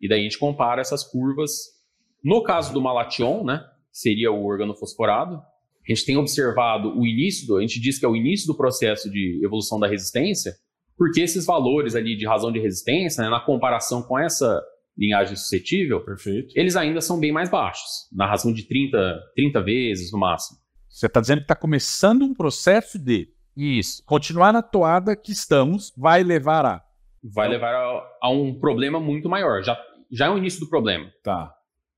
E 0.00 0.08
daí 0.08 0.20
a 0.20 0.24
gente 0.24 0.38
compara 0.38 0.80
essas 0.80 1.04
curvas 1.04 1.82
no 2.22 2.42
caso 2.42 2.72
do 2.72 2.80
malation, 2.80 3.42
né, 3.42 3.64
seria 3.90 4.30
o 4.30 4.46
organofosforado, 4.46 5.36
a 5.36 5.92
gente 5.92 6.04
tem 6.04 6.16
observado 6.16 6.96
o 6.96 7.04
início, 7.04 7.46
do, 7.48 7.56
a 7.56 7.60
gente 7.60 7.80
diz 7.80 7.98
que 7.98 8.04
é 8.04 8.08
o 8.08 8.14
início 8.14 8.46
do 8.46 8.56
processo 8.56 9.10
de 9.10 9.40
evolução 9.44 9.80
da 9.80 9.88
resistência, 9.88 10.54
porque 10.96 11.20
esses 11.20 11.44
valores 11.44 11.96
ali 11.96 12.16
de 12.16 12.24
razão 12.24 12.52
de 12.52 12.60
resistência, 12.60 13.24
né, 13.24 13.28
na 13.28 13.40
comparação 13.40 14.02
com 14.02 14.16
essa 14.16 14.62
linhagem 14.96 15.34
suscetível, 15.34 16.04
Perfeito. 16.04 16.52
eles 16.54 16.76
ainda 16.76 17.00
são 17.00 17.18
bem 17.18 17.32
mais 17.32 17.50
baixos, 17.50 18.08
na 18.12 18.26
razão 18.26 18.52
de 18.52 18.62
30, 18.68 19.20
30 19.34 19.62
vezes 19.62 20.12
no 20.12 20.18
máximo. 20.18 20.58
Você 20.88 21.06
está 21.06 21.20
dizendo 21.20 21.38
que 21.38 21.44
está 21.44 21.56
começando 21.56 22.22
um 22.22 22.34
processo 22.34 22.98
de 22.98 23.31
isso. 23.56 24.02
Continuar 24.04 24.52
na 24.52 24.62
toada 24.62 25.16
que 25.16 25.32
estamos 25.32 25.92
vai 25.96 26.22
levar 26.22 26.64
a. 26.64 26.84
Vai 27.22 27.46
então... 27.46 27.52
levar 27.52 27.74
a, 27.74 28.08
a, 28.22 28.30
um 28.30 28.58
problema 28.58 28.98
muito 28.98 29.28
maior. 29.28 29.62
Já, 29.62 29.78
já 30.10 30.26
é 30.26 30.30
o 30.30 30.38
início 30.38 30.60
do 30.60 30.68
problema. 30.68 31.10
Tá. 31.22 31.54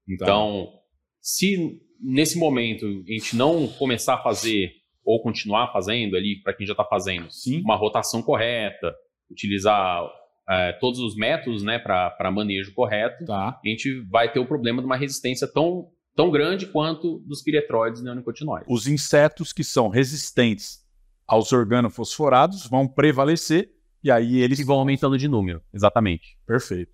Então, 0.08 0.26
então, 0.26 0.72
se 1.20 1.80
nesse 2.00 2.38
momento 2.38 2.84
a 2.84 3.12
gente 3.12 3.34
não 3.36 3.66
começar 3.66 4.14
a 4.14 4.22
fazer 4.22 4.72
ou 5.04 5.22
continuar 5.22 5.72
fazendo 5.72 6.16
ali, 6.16 6.40
para 6.42 6.54
quem 6.54 6.66
já 6.66 6.72
está 6.72 6.84
fazendo, 6.84 7.30
Sim. 7.30 7.60
uma 7.60 7.76
rotação 7.76 8.22
correta, 8.22 8.94
utilizar 9.30 10.02
é, 10.48 10.72
todos 10.74 11.00
os 11.00 11.16
métodos 11.16 11.62
né, 11.62 11.78
para 11.78 12.30
manejo 12.30 12.74
correto, 12.74 13.24
Tá. 13.24 13.60
a 13.62 13.68
gente 13.68 14.00
vai 14.10 14.30
ter 14.30 14.40
o 14.40 14.46
problema 14.46 14.80
de 14.80 14.86
uma 14.86 14.96
resistência 14.96 15.46
tão, 15.46 15.88
tão 16.14 16.30
grande 16.30 16.66
quanto 16.66 17.18
dos 17.20 17.42
piretroides 17.42 18.02
neonicotinoides. 18.02 18.66
Os 18.68 18.86
insetos 18.86 19.52
que 19.52 19.64
são 19.64 19.88
resistentes 19.88 20.83
aos 21.26 21.52
organofosforados 21.52 22.66
vão 22.66 22.86
prevalecer 22.86 23.70
e 24.02 24.10
aí 24.10 24.36
eles 24.36 24.58
Eles 24.58 24.66
vão 24.66 24.78
aumentando 24.78 25.16
de 25.16 25.26
número, 25.26 25.62
exatamente. 25.72 26.36
Perfeito. 26.46 26.92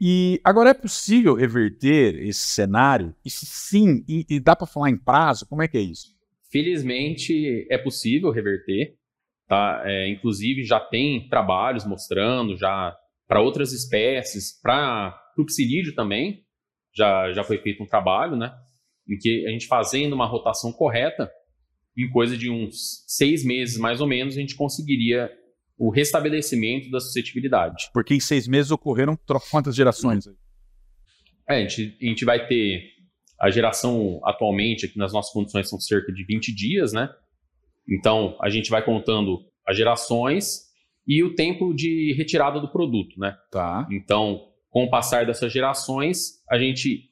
E 0.00 0.40
agora 0.44 0.70
é 0.70 0.74
possível 0.74 1.34
reverter 1.34 2.14
esse 2.22 2.46
cenário? 2.46 3.14
E 3.24 3.30
se 3.30 3.46
sim, 3.46 4.04
e, 4.08 4.24
e 4.28 4.40
dá 4.40 4.54
para 4.54 4.66
falar 4.66 4.90
em 4.90 4.96
prazo? 4.96 5.46
Como 5.46 5.62
é 5.62 5.68
que 5.68 5.76
é 5.76 5.80
isso? 5.80 6.14
Felizmente 6.50 7.66
é 7.70 7.78
possível 7.78 8.30
reverter, 8.30 8.96
tá? 9.48 9.82
É, 9.84 10.08
inclusive 10.08 10.64
já 10.64 10.78
tem 10.78 11.28
trabalhos 11.28 11.84
mostrando 11.84 12.56
já 12.56 12.96
para 13.26 13.40
outras 13.40 13.72
espécies, 13.72 14.60
para 14.60 15.18
o 15.38 15.44
psilídeo 15.44 15.94
também 15.94 16.44
já, 16.94 17.32
já 17.32 17.42
foi 17.42 17.58
feito 17.58 17.82
um 17.82 17.86
trabalho, 17.86 18.36
né? 18.36 18.52
Em 19.08 19.16
que 19.16 19.46
a 19.46 19.50
gente 19.50 19.66
fazendo 19.66 20.12
uma 20.12 20.26
rotação 20.26 20.72
correta, 20.72 21.30
em 21.96 22.08
coisa 22.10 22.36
de 22.36 22.50
uns 22.50 23.04
seis 23.06 23.44
meses 23.44 23.76
mais 23.76 24.00
ou 24.00 24.06
menos, 24.06 24.36
a 24.36 24.40
gente 24.40 24.54
conseguiria 24.54 25.30
o 25.78 25.90
restabelecimento 25.90 26.90
da 26.90 27.00
suscetibilidade. 27.00 27.90
Porque 27.92 28.14
em 28.14 28.20
seis 28.20 28.46
meses 28.46 28.70
ocorreram 28.70 29.18
quantas 29.50 29.74
gerações? 29.74 30.26
É, 31.48 31.56
a 31.56 31.60
gente, 31.60 31.96
a 32.00 32.04
gente 32.04 32.24
vai 32.24 32.46
ter 32.46 32.92
a 33.40 33.50
geração 33.50 34.20
atualmente, 34.24 34.86
aqui 34.86 34.96
nas 34.96 35.12
nossas 35.12 35.32
condições, 35.32 35.68
são 35.68 35.80
cerca 35.80 36.12
de 36.12 36.24
20 36.24 36.54
dias, 36.54 36.92
né? 36.92 37.10
Então, 37.88 38.38
a 38.40 38.48
gente 38.48 38.70
vai 38.70 38.84
contando 38.84 39.40
as 39.66 39.76
gerações 39.76 40.70
e 41.06 41.22
o 41.24 41.34
tempo 41.34 41.74
de 41.74 42.14
retirada 42.16 42.60
do 42.60 42.70
produto, 42.70 43.18
né? 43.18 43.36
Tá. 43.50 43.88
Então, 43.90 44.46
com 44.70 44.84
o 44.84 44.90
passar 44.90 45.26
dessas 45.26 45.52
gerações, 45.52 46.42
a 46.48 46.56
gente 46.56 47.10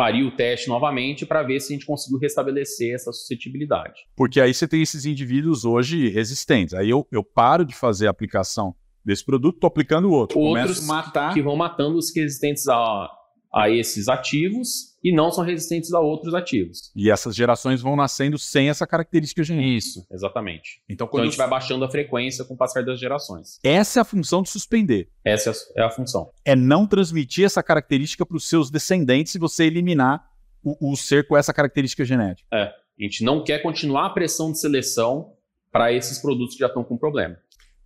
faria 0.00 0.26
o 0.26 0.30
teste 0.30 0.68
novamente 0.68 1.26
para 1.26 1.42
ver 1.42 1.60
se 1.60 1.72
a 1.72 1.76
gente 1.76 1.84
conseguiu 1.84 2.18
restabelecer 2.18 2.94
essa 2.94 3.12
suscetibilidade. 3.12 4.06
Porque 4.16 4.40
aí 4.40 4.54
você 4.54 4.66
tem 4.66 4.80
esses 4.80 5.04
indivíduos 5.04 5.66
hoje 5.66 6.08
resistentes. 6.08 6.72
Aí 6.72 6.88
eu, 6.88 7.06
eu 7.12 7.22
paro 7.22 7.66
de 7.66 7.74
fazer 7.74 8.06
a 8.06 8.10
aplicação 8.10 8.74
desse 9.04 9.24
produto, 9.24 9.58
tô 9.58 9.66
aplicando 9.66 10.08
o 10.08 10.12
outro. 10.12 10.38
Outros 10.38 10.78
Começo 10.78 10.90
a 10.90 10.94
matar. 10.94 11.34
Que 11.34 11.42
vão 11.42 11.54
matando 11.54 11.98
os 11.98 12.14
resistentes 12.14 12.66
a, 12.66 13.10
a 13.52 13.68
esses 13.68 14.08
ativos 14.08 14.96
e 15.02 15.12
não 15.14 15.30
são 15.32 15.42
resistentes 15.44 15.92
a 15.92 15.98
outros 15.98 16.34
ativos. 16.34 16.92
E 16.94 17.10
essas 17.10 17.34
gerações 17.34 17.80
vão 17.80 17.96
nascendo 17.96 18.38
sem 18.38 18.68
essa 18.68 18.86
característica 18.86 19.42
genética. 19.42 19.76
Isso, 19.76 20.06
exatamente. 20.10 20.80
Então, 20.88 21.06
Então 21.08 21.20
a 21.20 21.24
gente 21.24 21.36
vai 21.36 21.48
baixando 21.48 21.84
a 21.84 21.90
frequência 21.90 22.44
com 22.44 22.54
o 22.54 22.56
passar 22.56 22.84
das 22.84 23.00
gerações. 23.00 23.58
essa 23.64 23.98
é 23.98 24.02
a 24.02 24.04
função 24.04 24.42
de 24.42 24.50
suspender. 24.50 25.08
Essa 25.24 25.50
é 25.76 25.82
a- 25.82 25.86
é 25.86 25.90
função. 25.90 26.30
É 26.44 26.54
não 26.54 26.86
transmitir 26.86 27.44
essa 27.44 27.62
característica 27.62 28.24
para 28.24 28.36
os 28.36 28.48
seus 28.48 28.70
descendentes 28.70 29.34
e 29.34 29.38
você 29.38 29.64
eliminar 29.64 30.24
o, 30.62 30.92
o 30.92 30.96
ser 30.96 31.26
com 31.26 31.36
essa 31.36 31.52
característica 31.52 32.04
genética. 32.04 32.46
A 32.52 32.72
gente 33.02 33.24
não 33.24 33.42
quer 33.42 33.60
continuar 33.60 34.06
a 34.06 34.10
pressão 34.10 34.52
de 34.52 34.60
seleção 34.60 35.32
para 35.72 35.92
esses 35.92 36.18
produtos 36.18 36.54
que 36.54 36.60
já 36.60 36.66
estão 36.66 36.84
com 36.84 36.96
problema. 36.98 37.36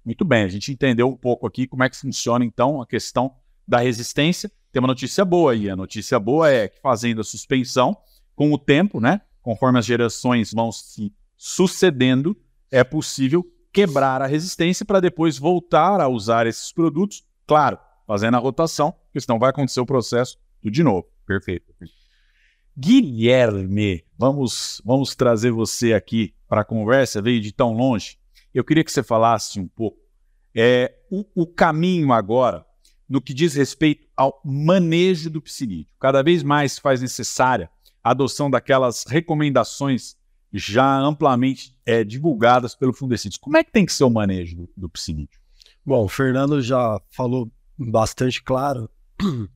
Muito 0.04 0.24
bem, 0.24 0.42
a 0.44 0.48
gente 0.48 0.70
entendeu 0.72 1.08
um 1.08 1.16
pouco 1.16 1.46
aqui 1.46 1.66
como 1.66 1.84
é 1.84 1.88
que 1.88 1.96
funciona 1.96 2.44
então 2.44 2.82
a 2.82 2.86
questão 2.86 3.32
da 3.66 3.78
resistência. 3.78 4.50
Tem 4.74 4.80
uma 4.80 4.88
notícia 4.88 5.24
boa 5.24 5.52
aí. 5.52 5.70
A 5.70 5.76
notícia 5.76 6.18
boa 6.18 6.50
é 6.50 6.66
que 6.66 6.80
fazendo 6.80 7.20
a 7.20 7.24
suspensão, 7.24 7.96
com 8.34 8.52
o 8.52 8.58
tempo, 8.58 9.00
né, 9.00 9.20
conforme 9.40 9.78
as 9.78 9.86
gerações 9.86 10.52
vão 10.52 10.72
se 10.72 11.14
sucedendo, 11.36 12.36
é 12.72 12.82
possível 12.82 13.48
quebrar 13.72 14.20
a 14.20 14.26
resistência 14.26 14.84
para 14.84 14.98
depois 14.98 15.38
voltar 15.38 16.00
a 16.00 16.08
usar 16.08 16.48
esses 16.48 16.72
produtos, 16.72 17.24
claro, 17.46 17.78
fazendo 18.04 18.36
a 18.36 18.40
rotação, 18.40 18.90
porque 18.90 19.20
senão 19.20 19.38
vai 19.38 19.50
acontecer 19.50 19.78
o 19.78 19.86
processo 19.86 20.36
de 20.60 20.82
novo. 20.82 21.06
Perfeito. 21.24 21.72
Guilherme, 22.76 24.04
vamos, 24.18 24.82
vamos 24.84 25.14
trazer 25.14 25.52
você 25.52 25.92
aqui 25.92 26.34
para 26.48 26.62
a 26.62 26.64
conversa, 26.64 27.22
veio 27.22 27.40
de 27.40 27.52
tão 27.52 27.74
longe. 27.74 28.18
Eu 28.52 28.64
queria 28.64 28.82
que 28.82 28.90
você 28.90 29.04
falasse 29.04 29.60
um 29.60 29.68
pouco 29.68 30.00
é, 30.52 30.96
o, 31.08 31.24
o 31.42 31.46
caminho 31.46 32.12
agora 32.12 32.66
no 33.08 33.20
que 33.20 33.34
diz 33.34 33.54
respeito 33.54 34.06
ao 34.16 34.40
manejo 34.44 35.30
do 35.30 35.40
psilídeo. 35.40 35.92
Cada 36.00 36.22
vez 36.22 36.42
mais 36.42 36.72
se 36.72 36.80
faz 36.80 37.00
necessária 37.00 37.70
a 38.02 38.10
adoção 38.10 38.50
daquelas 38.50 39.04
recomendações 39.06 40.16
já 40.52 40.98
amplamente 40.98 41.76
é, 41.84 42.04
divulgadas 42.04 42.74
pelo 42.74 42.92
Fundecides. 42.92 43.38
Como 43.38 43.56
é 43.56 43.64
que 43.64 43.72
tem 43.72 43.84
que 43.84 43.92
ser 43.92 44.04
o 44.04 44.10
manejo 44.10 44.56
do, 44.56 44.70
do 44.76 44.88
psilídeo? 44.88 45.40
Bom, 45.84 46.04
o 46.04 46.08
Fernando 46.08 46.62
já 46.62 47.00
falou 47.10 47.50
bastante 47.78 48.42
claro. 48.42 48.88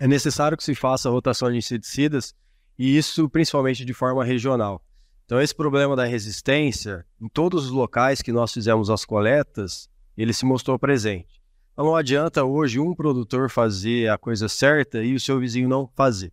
É 0.00 0.08
necessário 0.08 0.56
que 0.56 0.64
se 0.64 0.74
faça 0.74 1.08
a 1.08 1.12
rotação 1.12 1.48
de 1.52 1.56
inseticidas 1.56 2.34
e 2.76 2.98
isso 2.98 3.28
principalmente 3.28 3.84
de 3.84 3.94
forma 3.94 4.24
regional. 4.24 4.84
Então, 5.24 5.40
esse 5.40 5.54
problema 5.54 5.94
da 5.94 6.04
resistência, 6.04 7.06
em 7.20 7.28
todos 7.28 7.66
os 7.66 7.70
locais 7.70 8.20
que 8.20 8.32
nós 8.32 8.52
fizemos 8.52 8.90
as 8.90 9.04
coletas, 9.04 9.88
ele 10.16 10.32
se 10.32 10.44
mostrou 10.44 10.76
presente. 10.80 11.40
Não 11.76 11.96
adianta 11.96 12.44
hoje 12.44 12.78
um 12.78 12.94
produtor 12.94 13.50
fazer 13.50 14.08
a 14.08 14.16
coisa 14.16 14.48
certa 14.48 15.02
e 15.02 15.14
o 15.14 15.20
seu 15.20 15.40
vizinho 15.40 15.68
não 15.68 15.88
fazer. 15.96 16.32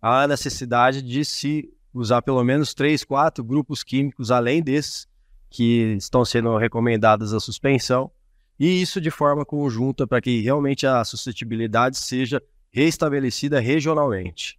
Há 0.00 0.28
necessidade 0.28 1.00
de 1.00 1.24
se 1.24 1.72
usar 1.94 2.20
pelo 2.20 2.44
menos 2.44 2.74
três, 2.74 3.02
quatro 3.02 3.42
grupos 3.42 3.82
químicos 3.82 4.30
além 4.30 4.62
desses 4.62 5.06
que 5.48 5.94
estão 5.96 6.24
sendo 6.26 6.56
recomendados 6.58 7.32
a 7.32 7.40
suspensão, 7.40 8.10
e 8.58 8.82
isso 8.82 9.00
de 9.00 9.10
forma 9.10 9.46
conjunta 9.46 10.06
para 10.06 10.20
que 10.20 10.40
realmente 10.40 10.86
a 10.86 11.02
suscetibilidade 11.04 11.96
seja 11.96 12.42
restabelecida 12.70 13.60
regionalmente. 13.60 14.58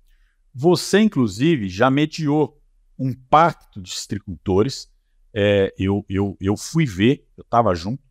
Você, 0.54 1.00
inclusive, 1.00 1.70
já 1.70 1.92
mediou 1.92 2.60
um 2.98 3.14
pacto 3.14 3.82
de 3.82 3.92
citricultores. 3.92 4.92
É, 5.34 5.74
eu, 5.78 6.06
eu, 6.10 6.38
eu 6.40 6.56
fui 6.58 6.86
ver, 6.86 7.26
eu 7.36 7.42
estava 7.42 7.74
junto, 7.74 8.04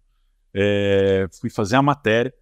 é, 0.54 1.26
fui 1.40 1.50
fazer 1.50 1.76
a 1.76 1.82
matéria 1.82 2.32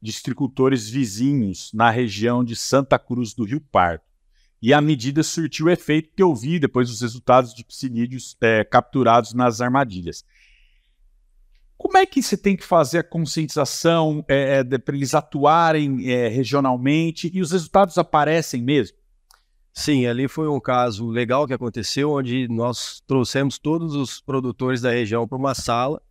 de 0.00 0.12
citricultores 0.12 0.88
vizinhos 0.88 1.70
na 1.74 1.90
região 1.90 2.44
de 2.44 2.54
Santa 2.54 2.98
Cruz 2.98 3.34
do 3.34 3.44
Rio 3.44 3.60
Pardo. 3.60 4.02
E 4.60 4.72
a 4.72 4.80
medida 4.80 5.22
surtiu 5.22 5.66
o 5.66 5.70
efeito 5.70 6.10
que 6.14 6.22
eu 6.22 6.34
vi 6.34 6.58
depois 6.58 6.88
dos 6.88 7.00
resultados 7.00 7.54
de 7.54 7.64
psilídeos 7.64 8.36
é, 8.40 8.64
capturados 8.64 9.32
nas 9.32 9.60
armadilhas. 9.60 10.24
Como 11.76 11.96
é 11.96 12.04
que 12.04 12.20
você 12.20 12.36
tem 12.36 12.56
que 12.56 12.64
fazer 12.64 12.98
a 12.98 13.04
conscientização 13.04 14.24
é, 14.26 14.64
para 14.78 14.96
eles 14.96 15.14
atuarem 15.14 16.10
é, 16.10 16.26
regionalmente 16.26 17.30
e 17.32 17.40
os 17.40 17.52
resultados 17.52 17.96
aparecem 17.98 18.60
mesmo? 18.60 18.98
Sim, 19.72 20.06
ali 20.06 20.26
foi 20.26 20.48
um 20.48 20.58
caso 20.58 21.06
legal 21.06 21.46
que 21.46 21.54
aconteceu, 21.54 22.10
onde 22.10 22.48
nós 22.48 23.00
trouxemos 23.06 23.58
todos 23.58 23.94
os 23.94 24.20
produtores 24.20 24.80
da 24.80 24.90
região 24.90 25.26
para 25.28 25.38
uma 25.38 25.54
sala, 25.54 26.02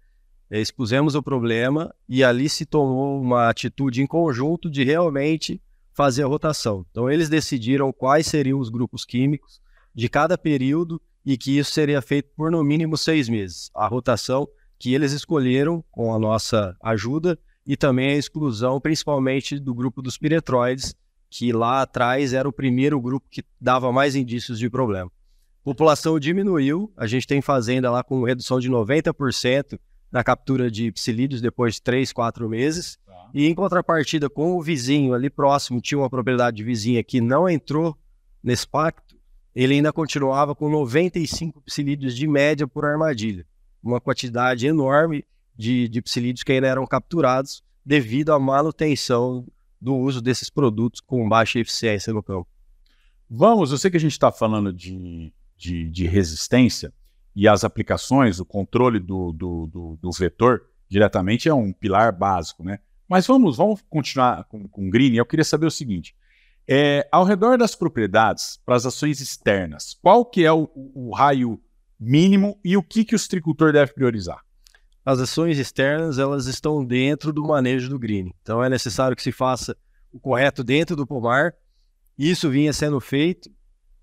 expusemos 0.50 1.16
o 1.16 1.24
problema 1.24 1.94
e 2.08 2.24
ali 2.24 2.48
se 2.48 2.66
tomou 2.66 3.22
uma 3.22 3.50
atitude 3.50 4.02
em 4.02 4.08
conjunto 4.08 4.70
de 4.70 4.84
realmente 4.84 5.62
fazer 5.94 6.24
a 6.24 6.28
rotação. 6.28 6.86
Então, 6.92 7.10
eles 7.10 7.28
decidiram 7.28 7.92
quais 7.92 8.28
seriam 8.28 8.60
os 8.60 8.70
grupos 8.70 9.04
químicos 9.04 9.60
de 9.94 10.08
cada 10.08 10.38
período 10.38 11.02
e 11.26 11.38
que 11.38 11.58
isso 11.58 11.72
seria 11.72 12.02
feito 12.02 12.30
por 12.36 12.52
no 12.52 12.64
mínimo 12.64 12.96
seis 12.96 13.28
meses. 13.28 13.70
A 13.76 13.88
rotação 13.88 14.48
que 14.80 14.94
eles 14.94 15.12
escolheram 15.12 15.84
com 15.92 16.14
a 16.14 16.20
nossa 16.20 16.78
ajuda 16.82 17.38
e 17.66 17.76
também 17.76 18.12
a 18.12 18.18
exclusão, 18.18 18.80
principalmente 18.80 19.60
do 19.60 19.74
grupo 19.74 20.02
dos 20.02 20.18
piretroides, 20.18 20.96
que 21.30 21.52
lá 21.52 21.82
atrás 21.82 22.34
era 22.34 22.48
o 22.48 22.54
primeiro 22.54 23.02
grupo 23.02 23.28
que 23.30 23.44
dava 23.60 23.92
mais 23.92 24.16
indícios 24.16 24.58
de 24.58 24.70
problema. 24.70 25.12
População 25.64 26.18
diminuiu, 26.18 26.94
a 26.96 27.06
gente 27.06 27.28
tem 27.28 27.42
fazenda 27.42 27.92
lá 27.92 28.02
com 28.04 28.24
redução 28.24 28.60
de 28.60 28.70
90% 28.70 29.78
na 30.12 30.24
captura 30.24 30.72
de 30.72 30.92
psilídeos 30.92 31.42
depois 31.42 31.76
de 31.76 31.82
3, 31.82 32.12
4 32.14 32.50
meses. 32.50 32.98
Tá. 33.06 33.30
E 33.34 33.46
em 33.46 33.54
contrapartida, 33.54 34.30
com 34.30 34.58
o 34.58 34.62
vizinho 34.62 35.14
ali 35.14 35.30
próximo, 35.30 35.82
tinha 35.82 35.98
uma 35.98 36.10
propriedade 36.10 36.64
vizinha 36.64 37.04
que 37.04 37.20
não 37.22 37.50
entrou 37.50 37.98
nesse 38.44 38.68
pacto, 38.68 39.18
ele 39.54 39.74
ainda 39.74 39.92
continuava 39.92 40.54
com 40.54 40.70
95 40.70 41.62
psilídeos 41.62 42.16
de 42.16 42.28
média 42.28 42.68
por 42.68 42.86
armadilha. 42.86 43.46
Uma 43.82 44.00
quantidade 44.00 44.68
enorme 44.68 45.26
de, 45.56 45.88
de 45.88 46.02
psilídeos 46.02 46.44
que 46.44 46.52
ainda 46.52 46.68
eram 46.68 46.86
capturados 46.86 47.64
devido 47.84 48.32
à 48.32 48.40
manutenção 48.40 49.46
do 49.80 49.96
uso 49.96 50.22
desses 50.22 50.50
produtos 50.50 51.02
com 51.02 51.28
baixa 51.28 51.60
eficiência 51.60 52.14
no 52.14 52.22
campo. 52.22 52.48
Vamos, 53.30 53.72
eu 53.72 53.78
sei 53.78 53.92
que 53.92 53.98
a 53.98 54.00
gente 54.00 54.12
está 54.12 54.32
falando 54.32 54.72
de, 54.72 55.34
de, 55.58 55.90
de, 55.90 56.08
resistência 56.08 56.94
e 57.38 57.48
as 57.48 57.64
aplicações, 57.64 58.40
o 58.40 58.46
controle 58.46 59.00
do, 59.00 59.32
do, 59.32 59.68
do, 59.68 60.00
do, 60.02 60.12
vetor 60.12 60.64
diretamente 60.90 61.48
é 61.48 61.54
um 61.54 61.72
pilar 61.72 62.12
básico, 62.12 62.64
né? 62.64 62.80
Mas 63.08 63.28
vamos, 63.28 63.58
vamos 63.58 63.82
continuar 63.90 64.44
com, 64.46 64.68
com 64.68 64.88
o 64.88 64.90
Green. 64.90 65.14
Eu 65.16 65.26
queria 65.26 65.46
saber 65.46 65.68
o 65.68 65.72
seguinte: 65.72 66.16
é, 66.68 67.08
ao 67.12 67.24
redor 67.24 67.58
das 67.58 67.76
propriedades, 67.76 68.60
para 68.66 68.76
as 68.76 68.86
ações 68.86 69.22
externas, 69.22 69.98
qual 70.02 70.26
que 70.26 70.44
é 70.44 70.52
o, 70.52 70.68
o 70.74 71.14
raio 71.14 71.62
mínimo 72.00 72.60
e 72.66 72.76
o 72.76 72.82
que, 72.82 73.06
que 73.06 73.16
o 73.16 73.20
citricultor 73.20 73.72
deve 73.72 73.94
priorizar? 73.94 74.42
as 75.08 75.22
ações 75.22 75.58
externas 75.58 76.20
elas 76.20 76.48
estão 76.48 76.84
dentro 76.84 77.32
do 77.32 77.42
manejo 77.42 77.88
do 77.88 77.98
green. 77.98 78.30
Então 78.42 78.62
é 78.62 78.68
necessário 78.68 79.16
que 79.16 79.24
se 79.24 79.32
faça 79.32 79.74
o 80.12 80.20
correto 80.20 80.66
dentro 80.66 80.98
do 80.98 81.08
pomar. 81.08 81.54
Isso 82.18 82.50
vinha 82.50 82.74
sendo 82.74 83.00
feito. 83.00 83.50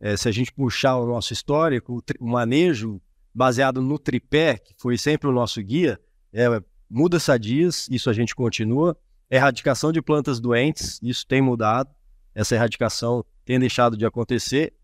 É, 0.00 0.16
se 0.16 0.30
a 0.30 0.32
gente 0.32 0.50
puxar 0.50 0.96
o 0.96 1.06
nosso 1.06 1.34
histórico, 1.34 2.02
o, 2.18 2.26
manejo 2.26 3.02
baseado 3.34 3.82
no 3.82 3.98
tripé, 3.98 4.58
que 4.58 4.74
foi 4.78 4.96
sempre 4.96 5.28
o 5.28 5.32
nosso 5.32 5.60
guia, 5.62 6.00
é 6.32 6.62
muda 6.88 7.18
sadias, 7.18 7.88
isso 7.90 8.08
a 8.08 8.12
gente 8.12 8.34
continua. 8.34 8.96
Erradicação 9.30 9.90
de 9.90 10.00
plantas 10.00 10.38
doentes, 10.38 11.00
isso 11.02 11.26
tem 11.26 11.42
mudado. 11.42 11.90
Essa 12.34 12.54
erradicação 12.54 13.24
tem 13.44 13.58
deixado 13.58 13.96
de 13.96 14.06
acontecer. 14.06 14.74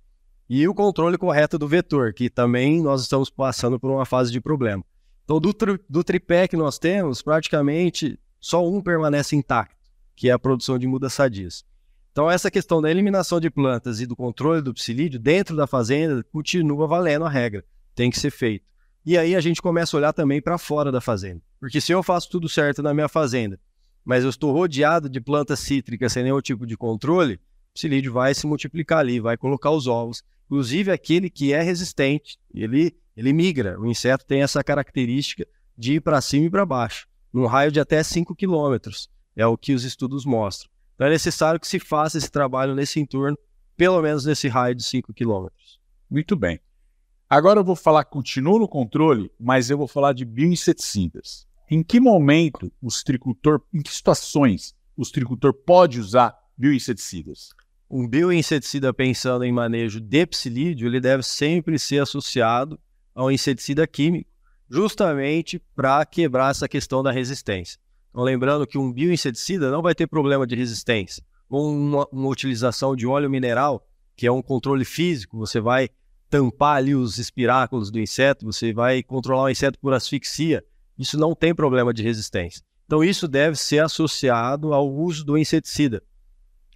E 0.48 0.66
o 0.66 0.74
controle 0.74 1.16
correto 1.16 1.56
do 1.56 1.68
vetor, 1.68 2.12
que 2.12 2.28
também 2.28 2.82
nós 2.82 3.02
estamos 3.02 3.30
passando 3.30 3.78
por 3.78 3.90
uma 3.90 4.04
fase 4.04 4.32
de 4.32 4.40
problema. 4.40 4.84
Então, 5.24 5.38
do, 5.38 5.54
tri, 5.54 5.78
do 5.88 6.02
tripé 6.02 6.48
que 6.48 6.56
nós 6.56 6.76
temos, 6.78 7.22
praticamente 7.22 8.18
só 8.40 8.66
um 8.68 8.82
permanece 8.82 9.36
intacto, 9.36 9.76
que 10.16 10.28
é 10.28 10.32
a 10.32 10.38
produção 10.38 10.76
de 10.76 10.88
mudas 10.88 11.12
sadias. 11.12 11.64
Então, 12.10 12.28
essa 12.28 12.50
questão 12.50 12.82
da 12.82 12.90
eliminação 12.90 13.38
de 13.38 13.48
plantas 13.48 14.00
e 14.00 14.06
do 14.06 14.16
controle 14.16 14.60
do 14.60 14.74
psilídeo 14.74 15.20
dentro 15.20 15.54
da 15.54 15.68
fazenda 15.68 16.24
continua 16.32 16.88
valendo 16.88 17.24
a 17.24 17.28
regra, 17.28 17.64
tem 17.94 18.10
que 18.10 18.18
ser 18.18 18.30
feito. 18.30 18.64
E 19.04 19.16
aí 19.16 19.34
a 19.34 19.40
gente 19.40 19.62
começa 19.62 19.96
a 19.96 19.98
olhar 19.98 20.12
também 20.12 20.40
para 20.40 20.58
fora 20.58 20.92
da 20.92 21.00
fazenda. 21.00 21.40
Porque 21.58 21.80
se 21.80 21.92
eu 21.92 22.02
faço 22.02 22.30
tudo 22.30 22.48
certo 22.48 22.82
na 22.82 22.92
minha 22.92 23.08
fazenda, 23.08 23.58
mas 24.04 24.24
eu 24.24 24.30
estou 24.30 24.52
rodeado 24.52 25.08
de 25.08 25.20
plantas 25.20 25.60
cítricas 25.60 26.12
sem 26.12 26.22
nenhum 26.22 26.40
tipo 26.40 26.66
de 26.66 26.76
controle, 26.76 27.34
o 27.34 27.74
psilídeo 27.74 28.12
vai 28.12 28.34
se 28.34 28.46
multiplicar 28.46 28.98
ali, 28.98 29.20
vai 29.20 29.36
colocar 29.36 29.70
os 29.70 29.86
ovos. 29.86 30.22
Inclusive 30.46 30.90
aquele 30.90 31.30
que 31.30 31.52
é 31.52 31.62
resistente, 31.62 32.38
ele 32.52 32.94
ele 33.16 33.32
migra. 33.32 33.78
O 33.78 33.86
inseto 33.86 34.24
tem 34.24 34.42
essa 34.42 34.64
característica 34.64 35.46
de 35.76 35.94
ir 35.94 36.00
para 36.00 36.20
cima 36.20 36.46
e 36.46 36.50
para 36.50 36.64
baixo, 36.64 37.06
num 37.32 37.46
raio 37.46 37.70
de 37.70 37.78
até 37.78 38.02
5 38.02 38.34
quilômetros. 38.34 39.10
É 39.36 39.46
o 39.46 39.58
que 39.58 39.74
os 39.74 39.84
estudos 39.84 40.24
mostram. 40.24 40.70
Então 40.94 41.06
é 41.06 41.10
necessário 41.10 41.60
que 41.60 41.68
se 41.68 41.78
faça 41.78 42.18
esse 42.18 42.30
trabalho 42.30 42.74
nesse 42.74 42.98
entorno, 42.98 43.38
pelo 43.76 44.00
menos 44.00 44.24
nesse 44.24 44.48
raio 44.48 44.74
de 44.74 44.82
5 44.82 45.12
quilômetros. 45.12 45.78
Muito 46.10 46.34
bem. 46.34 46.60
Agora 47.32 47.60
eu 47.60 47.64
vou 47.64 47.76
falar, 47.76 48.02
continuo 48.06 48.58
no 48.58 48.66
controle, 48.66 49.30
mas 49.38 49.70
eu 49.70 49.78
vou 49.78 49.86
falar 49.86 50.12
de 50.12 50.24
bioinseticidas. 50.24 51.46
Em 51.70 51.80
que 51.80 52.00
momento 52.00 52.72
o 52.82 52.88
tricultor, 52.88 53.60
em 53.72 53.80
que 53.80 53.94
situações 53.94 54.74
o 54.96 55.04
tricultor 55.04 55.54
pode 55.54 56.00
usar 56.00 56.36
bioinseticidas? 56.58 57.50
Um 57.88 58.08
bioinseticida 58.08 58.92
pensando 58.92 59.44
em 59.44 59.52
manejo 59.52 60.00
de 60.00 60.26
psilídeo, 60.26 60.88
ele 60.88 60.98
deve 60.98 61.22
sempre 61.22 61.78
ser 61.78 62.02
associado 62.02 62.76
ao 63.14 63.30
inseticida 63.30 63.86
químico, 63.86 64.28
justamente 64.68 65.62
para 65.76 66.04
quebrar 66.04 66.50
essa 66.50 66.68
questão 66.68 67.00
da 67.00 67.12
resistência. 67.12 67.78
Então, 68.10 68.24
lembrando 68.24 68.66
que 68.66 68.76
um 68.76 68.92
bioinseticida 68.92 69.70
não 69.70 69.82
vai 69.82 69.94
ter 69.94 70.08
problema 70.08 70.44
de 70.48 70.56
resistência. 70.56 71.22
Uma, 71.48 72.08
uma 72.10 72.28
utilização 72.28 72.96
de 72.96 73.06
óleo 73.06 73.30
mineral, 73.30 73.86
que 74.16 74.26
é 74.26 74.32
um 74.32 74.42
controle 74.42 74.84
físico, 74.84 75.38
você 75.38 75.60
vai 75.60 75.90
tampar 76.30 76.76
ali 76.76 76.94
os 76.94 77.18
espiráculos 77.18 77.90
do 77.90 78.00
inseto, 78.00 78.46
você 78.46 78.72
vai 78.72 79.02
controlar 79.02 79.44
o 79.44 79.50
inseto 79.50 79.78
por 79.78 79.92
asfixia, 79.92 80.64
isso 80.96 81.18
não 81.18 81.34
tem 81.34 81.54
problema 81.54 81.92
de 81.92 82.02
resistência. 82.02 82.62
Então, 82.86 83.04
isso 83.04 83.28
deve 83.28 83.56
ser 83.56 83.80
associado 83.80 84.72
ao 84.72 84.90
uso 84.90 85.24
do 85.24 85.36
inseticida. 85.36 86.02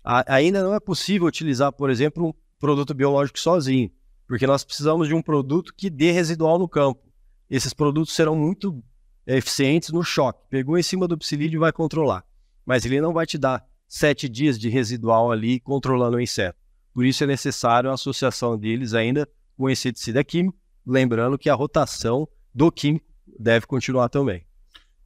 A, 0.02 0.34
ainda 0.34 0.62
não 0.62 0.74
é 0.74 0.80
possível 0.80 1.26
utilizar, 1.26 1.72
por 1.72 1.88
exemplo, 1.88 2.28
um 2.28 2.32
produto 2.58 2.92
biológico 2.92 3.38
sozinho 3.38 3.90
porque 4.26 4.46
nós 4.46 4.64
precisamos 4.64 5.08
de 5.08 5.14
um 5.14 5.22
produto 5.22 5.72
que 5.74 5.90
dê 5.90 6.10
residual 6.10 6.58
no 6.58 6.68
campo. 6.68 7.02
Esses 7.48 7.74
produtos 7.74 8.14
serão 8.14 8.34
muito 8.34 8.82
eficientes 9.26 9.90
no 9.90 10.02
choque. 10.02 10.40
Pegou 10.48 10.78
em 10.78 10.82
cima 10.82 11.06
do 11.06 11.18
psilídeo 11.18 11.58
e 11.58 11.60
vai 11.60 11.72
controlar. 11.72 12.24
Mas 12.64 12.84
ele 12.84 13.00
não 13.00 13.12
vai 13.12 13.26
te 13.26 13.36
dar 13.36 13.64
sete 13.86 14.28
dias 14.28 14.58
de 14.58 14.68
residual 14.68 15.30
ali 15.30 15.60
controlando 15.60 16.16
o 16.16 16.20
inseto. 16.20 16.58
Por 16.92 17.04
isso 17.04 17.22
é 17.22 17.26
necessário 17.26 17.90
a 17.90 17.94
associação 17.94 18.56
deles 18.56 18.94
ainda 18.94 19.28
o 19.56 19.70
inseticida 19.70 20.22
químico, 20.24 20.58
lembrando 20.86 21.38
que 21.38 21.48
a 21.48 21.54
rotação 21.54 22.28
do 22.54 22.70
químico 22.70 23.06
deve 23.38 23.66
continuar 23.66 24.08
também. 24.08 24.46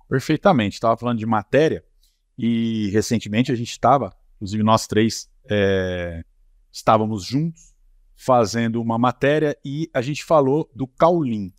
Perfeitamente. 0.08 0.74
Estava 0.74 0.96
falando 0.96 1.18
de 1.18 1.26
matéria 1.26 1.84
e 2.36 2.88
recentemente 2.90 3.52
a 3.52 3.54
gente 3.54 3.70
estava, 3.70 4.14
inclusive 4.36 4.62
nós 4.62 4.86
três 4.86 5.30
é, 5.50 6.22
estávamos 6.72 7.24
juntos 7.24 7.74
fazendo 8.16 8.82
uma 8.82 8.98
matéria 8.98 9.56
e 9.64 9.88
a 9.94 10.02
gente 10.02 10.24
falou 10.24 10.68
do 10.74 10.86
Caulin. 10.86 11.52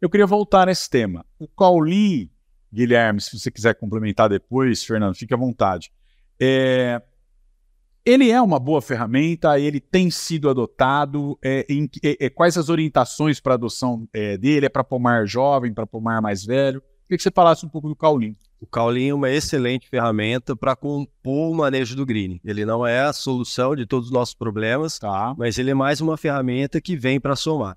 Eu 0.00 0.08
queria 0.08 0.26
voltar 0.26 0.66
nesse 0.66 0.88
tema. 0.88 1.26
O 1.38 1.48
Caulin, 1.48 2.30
Guilherme, 2.72 3.20
se 3.20 3.36
você 3.36 3.50
quiser 3.50 3.74
complementar 3.74 4.28
depois, 4.28 4.84
Fernando, 4.84 5.16
fique 5.16 5.34
à 5.34 5.36
vontade. 5.36 5.90
É, 6.40 7.02
ele 8.08 8.30
é 8.30 8.40
uma 8.40 8.58
boa 8.58 8.80
ferramenta, 8.80 9.60
ele 9.60 9.78
tem 9.78 10.10
sido 10.10 10.48
adotado. 10.48 11.38
É, 11.44 11.66
em, 11.68 11.90
é, 12.02 12.26
é 12.26 12.30
quais 12.30 12.56
as 12.56 12.70
orientações 12.70 13.38
para 13.38 13.52
adoção 13.52 14.08
é, 14.14 14.38
dele? 14.38 14.64
É 14.64 14.68
para 14.70 14.82
pomar 14.82 15.26
jovem, 15.26 15.74
para 15.74 15.86
pomar 15.86 16.22
mais 16.22 16.42
velho? 16.42 16.80
Queria 17.02 17.18
que 17.18 17.22
você 17.22 17.30
falasse 17.30 17.66
um 17.66 17.68
pouco 17.68 17.86
do 17.86 17.94
Caulin. 17.94 18.34
O 18.58 18.66
Caulin 18.66 19.08
é 19.08 19.14
uma 19.14 19.30
excelente 19.30 19.90
ferramenta 19.90 20.56
para 20.56 20.74
compor 20.74 21.50
o 21.50 21.54
manejo 21.54 21.94
do 21.94 22.06
green. 22.06 22.40
Ele 22.42 22.64
não 22.64 22.86
é 22.86 23.00
a 23.00 23.12
solução 23.12 23.76
de 23.76 23.84
todos 23.84 24.06
os 24.06 24.12
nossos 24.12 24.34
problemas, 24.34 24.98
tá. 24.98 25.34
mas 25.36 25.58
ele 25.58 25.70
é 25.70 25.74
mais 25.74 26.00
uma 26.00 26.16
ferramenta 26.16 26.80
que 26.80 26.96
vem 26.96 27.20
para 27.20 27.36
somar. 27.36 27.76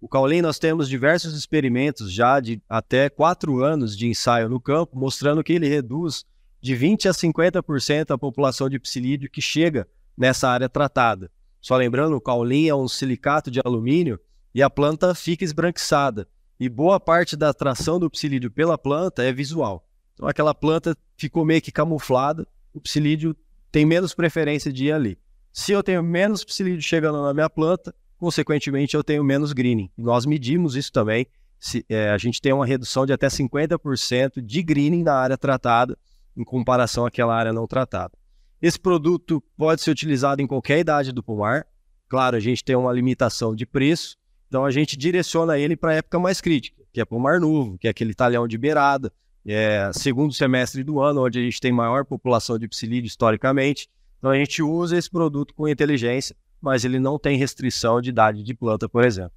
O 0.00 0.08
Caulin, 0.08 0.42
nós 0.42 0.60
temos 0.60 0.88
diversos 0.88 1.36
experimentos 1.36 2.12
já 2.12 2.38
de 2.38 2.62
até 2.68 3.08
quatro 3.08 3.62
anos 3.64 3.96
de 3.96 4.06
ensaio 4.06 4.48
no 4.48 4.60
campo, 4.60 4.96
mostrando 4.96 5.42
que 5.42 5.52
ele 5.52 5.68
reduz 5.68 6.24
de 6.62 6.74
20% 6.76 7.10
a 7.10 7.12
50% 7.12 8.10
a 8.12 8.18
população 8.18 8.70
de 8.70 8.78
psilídeo 8.78 9.28
que 9.28 9.42
chega 9.42 9.86
nessa 10.16 10.48
área 10.48 10.68
tratada. 10.68 11.30
Só 11.60 11.76
lembrando, 11.76 12.16
o 12.16 12.20
Caulin 12.20 12.68
é 12.68 12.74
um 12.74 12.86
silicato 12.86 13.50
de 13.50 13.60
alumínio 13.64 14.18
e 14.54 14.62
a 14.62 14.70
planta 14.70 15.14
fica 15.14 15.44
esbranquiçada 15.44 16.28
e 16.60 16.68
boa 16.68 17.00
parte 17.00 17.36
da 17.36 17.48
atração 17.48 17.98
do 17.98 18.08
psilídeo 18.08 18.50
pela 18.50 18.78
planta 18.78 19.24
é 19.24 19.32
visual. 19.32 19.84
Então 20.14 20.28
aquela 20.28 20.54
planta 20.54 20.96
ficou 21.16 21.44
meio 21.44 21.60
que 21.60 21.72
camuflada, 21.72 22.46
o 22.72 22.80
psilídeo 22.80 23.36
tem 23.72 23.84
menos 23.84 24.14
preferência 24.14 24.72
de 24.72 24.86
ir 24.86 24.92
ali. 24.92 25.18
Se 25.52 25.72
eu 25.72 25.82
tenho 25.82 26.02
menos 26.02 26.44
psilídeo 26.44 26.82
chegando 26.82 27.20
na 27.22 27.34
minha 27.34 27.50
planta, 27.50 27.92
consequentemente 28.16 28.94
eu 28.94 29.02
tenho 29.02 29.24
menos 29.24 29.52
greening. 29.52 29.90
Nós 29.98 30.24
medimos 30.24 30.76
isso 30.76 30.92
também. 30.92 31.26
Se, 31.58 31.84
é, 31.88 32.10
a 32.10 32.18
gente 32.18 32.40
tem 32.40 32.52
uma 32.52 32.66
redução 32.66 33.04
de 33.04 33.12
até 33.12 33.26
50% 33.26 34.40
de 34.40 34.62
greening 34.62 35.02
na 35.02 35.14
área 35.14 35.36
tratada 35.36 35.98
em 36.36 36.44
comparação 36.44 37.06
àquela 37.06 37.34
área 37.34 37.52
não 37.52 37.66
tratada. 37.66 38.12
Esse 38.60 38.78
produto 38.78 39.42
pode 39.56 39.82
ser 39.82 39.90
utilizado 39.90 40.40
em 40.40 40.46
qualquer 40.46 40.78
idade 40.78 41.12
do 41.12 41.22
pomar. 41.22 41.66
Claro, 42.08 42.36
a 42.36 42.40
gente 42.40 42.62
tem 42.62 42.76
uma 42.76 42.92
limitação 42.92 43.54
de 43.54 43.66
preço, 43.66 44.16
então 44.46 44.64
a 44.64 44.70
gente 44.70 44.96
direciona 44.96 45.58
ele 45.58 45.76
para 45.76 45.92
a 45.92 45.94
época 45.94 46.18
mais 46.18 46.40
crítica, 46.40 46.82
que 46.92 47.00
é 47.00 47.04
para 47.04 47.16
o 47.16 47.20
Mar 47.20 47.40
Novo, 47.40 47.78
que 47.78 47.86
é 47.86 47.90
aquele 47.90 48.14
talhão 48.14 48.46
de 48.46 48.56
beirada, 48.56 49.12
é 49.44 49.90
segundo 49.92 50.32
semestre 50.32 50.84
do 50.84 51.00
ano, 51.00 51.24
onde 51.24 51.38
a 51.38 51.42
gente 51.42 51.60
tem 51.60 51.72
maior 51.72 52.04
população 52.04 52.58
de 52.58 52.68
psilídeo 52.68 53.08
historicamente. 53.08 53.90
Então 54.18 54.30
a 54.30 54.36
gente 54.36 54.62
usa 54.62 54.96
esse 54.96 55.10
produto 55.10 55.52
com 55.54 55.66
inteligência, 55.66 56.36
mas 56.60 56.84
ele 56.84 57.00
não 57.00 57.18
tem 57.18 57.36
restrição 57.36 58.00
de 58.00 58.10
idade 58.10 58.42
de 58.42 58.54
planta, 58.54 58.88
por 58.88 59.04
exemplo. 59.04 59.32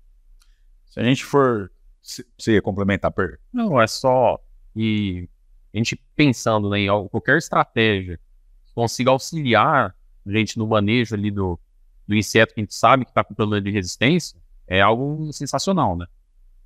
Se 0.86 1.00
a 1.00 1.04
gente 1.04 1.26
for. 1.26 1.72
Você 2.02 2.54
ia 2.54 2.62
complementar, 2.62 3.12
Per? 3.12 3.40
Não, 3.52 3.82
é 3.82 3.88
só. 3.88 4.40
E 4.76 5.28
a 5.76 5.78
gente 5.78 5.96
pensando 6.16 6.70
né, 6.70 6.80
em 6.80 7.08
qualquer 7.10 7.38
estratégia 7.38 8.18
que 8.66 8.74
consiga 8.74 9.12
auxiliar 9.12 9.96
a 10.26 10.32
gente 10.32 10.58
no 10.58 10.66
manejo 10.66 11.14
ali 11.14 11.30
do, 11.30 11.60
do 12.08 12.16
inseto 12.16 12.54
que 12.54 12.62
a 12.62 12.64
gente 12.64 12.74
sabe 12.74 13.06
que 13.06 13.12
está 13.12 13.24
com 13.24 13.36
problema 13.36 13.62
de 13.62 13.72
resistência, 13.72 14.40
é 14.68 14.82
algo 14.82 15.32
sensacional, 15.32 15.96
né? 15.96 16.08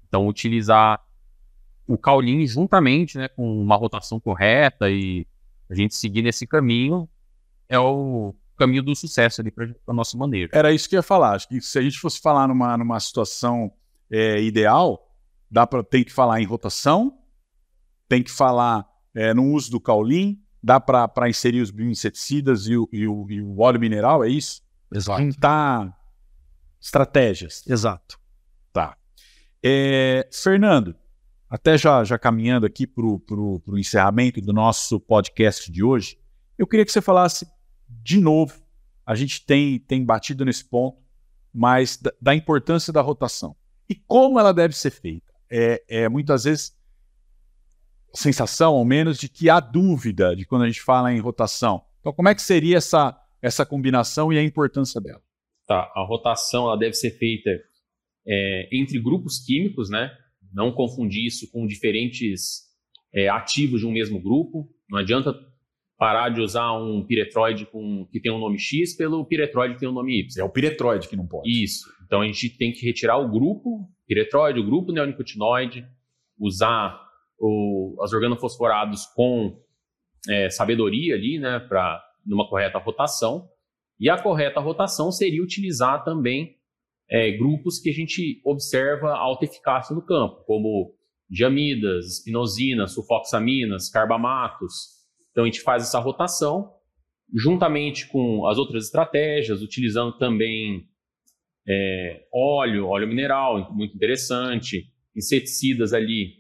Então, 0.08 0.28
utilizar 0.28 1.04
o 1.86 1.98
Caulin 1.98 2.46
juntamente, 2.46 3.18
né, 3.18 3.28
com 3.28 3.62
uma 3.62 3.76
rotação 3.76 4.20
correta 4.20 4.90
e 4.90 5.28
a 5.70 5.76
gente 5.76 5.96
seguir 5.96 6.22
nesse 6.22 6.48
caminho 6.48 7.10
é 7.68 7.80
o 7.80 8.34
caminho 8.58 8.84
do 8.84 8.96
sucesso 8.96 9.42
ali 9.42 9.52
para 9.52 9.70
a 9.88 9.94
nossa 9.94 10.18
maneira. 10.18 10.52
Era 10.54 10.72
isso 10.72 10.88
que 10.90 10.96
eu 10.96 11.00
ia 11.00 11.04
falar. 11.04 11.36
Acho 11.36 11.48
que 11.48 11.62
se 11.62 11.78
a 11.78 11.82
gente 11.82 12.00
fosse 12.00 12.20
falar 12.20 12.48
numa, 12.48 12.78
numa 12.78 13.00
situação 13.00 13.72
é, 14.10 14.42
ideal, 14.42 15.12
dá 15.50 15.66
para 15.66 15.84
tem 15.84 16.04
que 16.04 16.12
falar 16.12 16.42
em 16.42 16.46
rotação, 16.46 17.18
tem 18.08 18.24
que 18.24 18.32
falar 18.32 18.89
é, 19.16 19.34
no 19.34 19.54
uso 19.54 19.72
do 19.72 19.80
Caulin, 19.80 20.42
dá 20.62 20.80
para 20.80 21.30
inserir 21.30 21.62
os 21.62 21.72
bioinseticidas 21.72 22.68
e 22.68 22.76
o, 22.76 22.90
e, 22.92 23.08
o, 23.08 23.26
e 23.30 23.42
o 23.42 23.60
óleo 23.60 23.80
mineral, 23.80 24.24
é 24.24 24.30
isso? 24.30 24.62
Exato. 24.94 25.22
Juntar 25.22 25.98
estratégias. 26.82 27.64
Exato. 27.68 28.20
Tá. 28.72 28.98
É, 29.64 30.28
Fernando, 30.32 30.96
até 31.50 31.78
já, 31.78 32.04
já 32.04 32.18
caminhando 32.18 32.66
aqui 32.66 32.86
para 32.86 33.06
o 33.06 33.62
encerramento 33.78 34.42
do 34.42 34.54
nosso 34.54 35.00
podcast 35.00 35.72
de 35.72 35.84
hoje, 35.84 36.18
eu 36.58 36.68
queria 36.68 36.86
que 36.86 36.92
você 36.92 37.02
falasse 37.02 37.48
de 37.88 38.20
novo. 38.20 38.62
A 39.06 39.16
gente 39.16 39.46
tem, 39.46 39.80
tem 39.80 40.06
batido 40.06 40.46
nesse 40.46 40.64
ponto, 40.64 41.02
mas 41.54 41.98
da, 41.98 42.12
da 42.22 42.36
importância 42.36 42.94
da 42.94 43.02
rotação 43.02 43.56
e 43.90 43.96
como 43.96 44.40
ela 44.40 44.54
deve 44.54 44.76
ser 44.76 44.92
feita. 44.92 45.34
É, 45.50 45.84
é, 45.90 46.10
muitas 46.10 46.44
vezes 46.44 46.78
sensação, 48.14 48.76
ao 48.76 48.86
menos, 48.86 49.18
de 49.18 49.30
que 49.30 49.50
há 49.50 49.60
dúvida 49.60 50.36
de 50.36 50.46
quando 50.46 50.64
a 50.64 50.68
gente 50.68 50.82
fala 50.82 51.14
em 51.14 51.20
rotação. 51.20 51.82
Então, 52.00 52.14
como 52.14 52.30
é 52.30 52.36
que 52.36 52.42
seria 52.42 52.78
essa, 52.78 53.18
essa 53.42 53.66
combinação 53.66 54.32
e 54.32 54.38
a 54.38 54.44
importância 54.44 55.00
dela? 55.02 55.22
Tá, 55.68 55.92
a 55.96 56.04
rotação 56.04 56.66
ela 56.66 56.78
deve 56.78 56.94
ser 56.94 57.12
feita 57.12 57.50
é, 58.28 58.70
entre 58.72 59.00
grupos 59.00 59.40
químicos, 59.40 59.90
né? 59.90 60.12
Não 60.52 60.72
confundir 60.72 61.26
isso 61.26 61.50
com 61.52 61.68
diferentes 61.68 62.64
é, 63.14 63.30
ativos 63.30 63.82
de 63.82 63.86
um 63.86 63.92
mesmo 63.92 64.20
grupo. 64.20 64.68
Não 64.90 65.00
adianta 65.00 65.34
parar 65.98 66.30
de 66.30 66.42
usar 66.42 66.72
um 66.74 67.06
piretroide 67.06 67.66
com, 67.66 68.08
que 68.12 68.20
tem 68.20 68.32
um 68.32 68.40
nome 68.40 68.58
X 68.58 68.96
pelo 68.96 69.26
piretroide 69.26 69.74
que 69.74 69.82
tem 69.82 69.90
um 69.90 69.94
nome 69.94 70.18
Y. 70.20 70.42
É 70.42 70.44
o 70.44 70.50
piretroide 70.50 71.08
que 71.08 71.16
não 71.16 71.28
pode. 71.28 71.50
Isso. 71.50 71.92
Então 72.06 72.22
a 72.22 72.26
gente 72.26 72.50
tem 72.50 72.72
que 72.72 72.86
retirar 72.86 73.18
o 73.18 73.30
grupo 73.30 73.88
piretroide, 74.08 74.60
o 74.60 74.66
grupo 74.66 74.92
neonicotinoide, 74.92 75.86
usar 76.40 77.09
o, 77.40 77.96
as 78.02 78.14
organofosforados 78.14 79.06
com 79.16 79.60
é, 80.28 80.50
sabedoria 80.50 81.16
ali, 81.16 81.40
né, 81.40 81.60
para 81.60 82.04
numa 82.26 82.48
correta 82.48 82.78
rotação. 82.78 83.50
E 84.00 84.10
a 84.10 84.22
correta 84.22 84.60
rotação 84.60 85.12
seria 85.12 85.44
utilizar 85.44 86.04
também 86.04 86.58
é, 87.10 87.32
grupos 87.32 87.80
que 87.80 87.90
a 87.90 87.94
gente 87.94 88.42
observa 88.46 89.12
alta 89.16 89.46
eficácia 89.46 89.96
no 89.96 90.02
campo, 90.02 90.44
como 90.46 90.94
diamidas, 91.30 92.18
espinosinas, 92.18 92.94
sulfoxaminas, 92.94 93.90
carbamatos, 93.90 95.00
então 95.32 95.44
a 95.44 95.48
gente 95.48 95.62
faz 95.62 95.84
essa 95.84 96.00
rotação 96.00 96.74
juntamente 97.34 98.08
com 98.08 98.48
as 98.48 98.58
outras 98.58 98.86
estratégias, 98.86 99.62
utilizando 99.62 100.18
também 100.18 100.88
é, 101.68 102.26
óleo, 102.34 102.88
óleo 102.88 103.08
mineral, 103.08 103.72
muito 103.74 103.96
interessante, 103.96 104.88
inseticidas 105.16 105.94
ali 105.94 106.39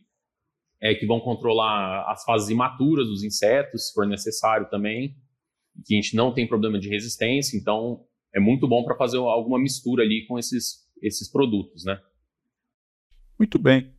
é, 0.81 0.93
que 0.95 1.05
vão 1.05 1.19
controlar 1.19 2.09
as 2.09 2.23
fases 2.23 2.49
imaturas 2.49 3.07
dos 3.07 3.23
insetos, 3.23 3.87
se 3.87 3.93
for 3.93 4.07
necessário 4.07 4.69
também, 4.69 5.15
que 5.85 5.93
a 5.93 6.01
gente 6.01 6.15
não 6.15 6.33
tem 6.33 6.47
problema 6.47 6.79
de 6.79 6.89
resistência, 6.89 7.57
então 7.57 8.05
é 8.33 8.39
muito 8.39 8.67
bom 8.67 8.83
para 8.83 8.95
fazer 8.95 9.17
alguma 9.17 9.59
mistura 9.59 10.03
ali 10.03 10.25
com 10.27 10.37
esses, 10.37 10.87
esses 11.01 11.29
produtos, 11.31 11.83
né? 11.85 11.99
Muito 13.37 13.57
bem. 13.57 13.93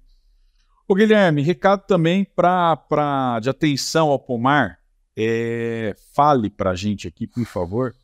O 0.86 0.94
Guilherme, 0.94 1.42
recado 1.42 1.86
também 1.86 2.24
para 2.24 3.38
de 3.40 3.48
atenção 3.48 4.08
ao 4.08 4.18
pomar, 4.18 4.78
é, 5.16 5.94
fale 6.14 6.50
para 6.50 6.70
a 6.70 6.74
gente 6.74 7.06
aqui, 7.06 7.26
por 7.26 7.44
favor, 7.44 7.94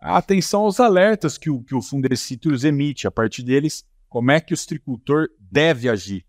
atenção 0.00 0.62
aos 0.62 0.78
alertas 0.78 1.38
que 1.38 1.48
o, 1.48 1.62
que 1.62 1.74
o 1.74 1.82
Fundecitrus 1.82 2.64
emite. 2.64 3.06
A 3.06 3.10
partir 3.10 3.42
deles, 3.42 3.84
como 4.08 4.30
é 4.30 4.40
que 4.40 4.52
o 4.52 4.66
tricultor 4.66 5.28
deve 5.40 5.88
agir? 5.88 6.24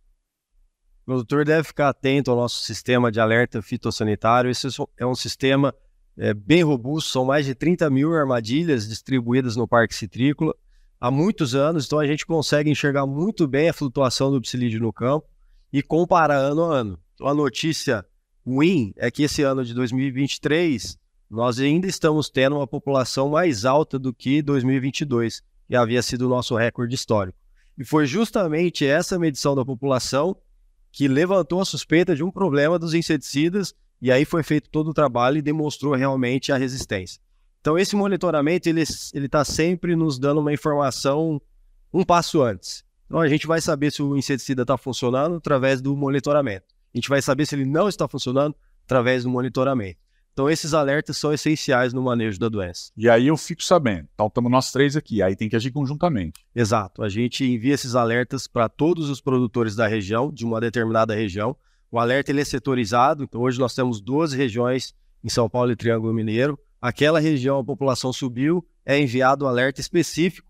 O 1.06 1.14
produtor 1.14 1.46
deve 1.46 1.68
ficar 1.68 1.90
atento 1.90 2.32
ao 2.32 2.38
nosso 2.38 2.66
sistema 2.66 3.12
de 3.12 3.20
alerta 3.20 3.62
fitossanitário. 3.62 4.50
Esse 4.50 4.68
é 4.98 5.06
um 5.06 5.14
sistema 5.14 5.72
é, 6.18 6.34
bem 6.34 6.64
robusto, 6.64 7.12
são 7.12 7.24
mais 7.24 7.46
de 7.46 7.54
30 7.54 7.88
mil 7.92 8.12
armadilhas 8.16 8.88
distribuídas 8.88 9.56
no 9.56 9.68
Parque 9.68 9.94
Citrícola 9.94 10.56
há 11.00 11.12
muitos 11.12 11.54
anos, 11.54 11.86
então 11.86 12.00
a 12.00 12.08
gente 12.08 12.26
consegue 12.26 12.72
enxergar 12.72 13.06
muito 13.06 13.48
bem 13.48 13.70
a 13.70 13.74
flutuação 13.74 14.32
do 14.32 14.42
psilídeo 14.42 14.82
no 14.82 14.92
campo 14.92 15.28
e 15.72 15.84
comparar 15.84 16.38
ano 16.38 16.64
a 16.64 16.76
ano. 16.76 17.00
Então 17.14 17.28
a 17.28 17.36
notícia 17.36 18.04
ruim 18.44 18.92
é 18.98 19.12
que 19.12 19.22
esse 19.22 19.44
ano 19.44 19.64
de 19.64 19.76
2023 19.76 20.98
nós 21.30 21.60
ainda 21.60 21.86
estamos 21.86 22.32
tendo 22.32 22.56
uma 22.56 22.66
população 22.66 23.30
mais 23.30 23.64
alta 23.64 24.00
do 24.00 24.12
que 24.12 24.42
2022, 24.42 25.44
que 25.68 25.76
havia 25.76 26.02
sido 26.02 26.24
o 26.24 26.30
nosso 26.30 26.56
recorde 26.56 26.96
histórico. 26.96 27.38
E 27.78 27.86
foi 27.86 28.08
justamente 28.08 28.88
essa 28.88 29.20
medição 29.20 29.54
da 29.54 29.64
população 29.64 30.36
que 30.96 31.10
levantou 31.10 31.60
a 31.60 31.66
suspeita 31.66 32.16
de 32.16 32.24
um 32.24 32.32
problema 32.32 32.80
dos 32.80 32.94
inseticidas, 32.94 33.76
e 34.02 34.10
aí 34.10 34.24
foi 34.24 34.44
feito 34.44 34.70
todo 34.70 34.92
o 34.92 34.94
trabalho 34.94 35.38
e 35.38 35.42
demonstrou 35.42 35.94
realmente 35.94 36.54
a 36.54 36.58
resistência. 36.58 37.22
Então, 37.60 37.78
esse 37.78 37.98
monitoramento 37.98 38.70
ele 38.70 38.82
está 38.82 39.44
sempre 39.44 39.94
nos 39.94 40.18
dando 40.18 40.40
uma 40.40 40.54
informação 40.54 41.42
um 41.94 42.02
passo 42.02 42.42
antes. 42.42 42.86
Então, 43.08 43.20
a 43.20 43.28
gente 43.28 43.46
vai 43.46 43.60
saber 43.60 43.92
se 43.92 44.02
o 44.02 44.16
inseticida 44.16 44.62
está 44.62 44.78
funcionando 44.78 45.36
através 45.36 45.82
do 45.82 45.94
monitoramento. 45.98 46.68
A 46.94 46.98
gente 46.98 47.10
vai 47.10 47.22
saber 47.22 47.46
se 47.46 47.56
ele 47.56 47.66
não 47.66 47.90
está 47.90 48.08
funcionando 48.08 48.56
através 48.86 49.24
do 49.24 49.30
monitoramento. 49.30 50.00
Então, 50.36 50.50
esses 50.50 50.74
alertas 50.74 51.16
são 51.16 51.32
essenciais 51.32 51.94
no 51.94 52.02
manejo 52.02 52.38
da 52.38 52.50
doença. 52.50 52.92
E 52.98 53.08
aí 53.08 53.28
eu 53.28 53.38
fico 53.38 53.64
sabendo. 53.64 54.10
Então, 54.14 54.28
estamos 54.28 54.52
nós 54.52 54.70
três 54.70 54.98
aqui. 54.98 55.22
Aí 55.22 55.34
tem 55.34 55.48
que 55.48 55.56
agir 55.56 55.72
conjuntamente. 55.72 56.46
Exato. 56.54 57.02
A 57.02 57.08
gente 57.08 57.46
envia 57.46 57.74
esses 57.74 57.96
alertas 57.96 58.46
para 58.46 58.68
todos 58.68 59.10
os 59.10 59.22
produtores 59.22 59.78
da 59.78 59.88
região, 59.88 60.30
de 60.30 60.44
uma 60.44 60.60
determinada 60.60 61.16
região. 61.16 61.56
O 61.90 61.98
alerta 61.98 62.32
ele 62.32 62.42
é 62.42 62.44
setorizado. 62.44 63.24
Então, 63.24 63.40
hoje 63.40 63.58
nós 63.58 63.74
temos 63.74 64.02
12 64.02 64.36
regiões 64.36 64.94
em 65.24 65.30
São 65.30 65.50
Paulo 65.50 65.72
e 65.72 65.76
Triângulo 65.78 66.14
Mineiro. 66.14 66.60
Aquela 66.82 67.22
região 67.22 67.60
a 67.60 67.64
população 67.64 68.12
subiu, 68.12 68.68
é 68.86 69.00
enviado 69.00 69.46
um 69.46 69.48
alerta 69.48 69.80
específico. 69.80 70.50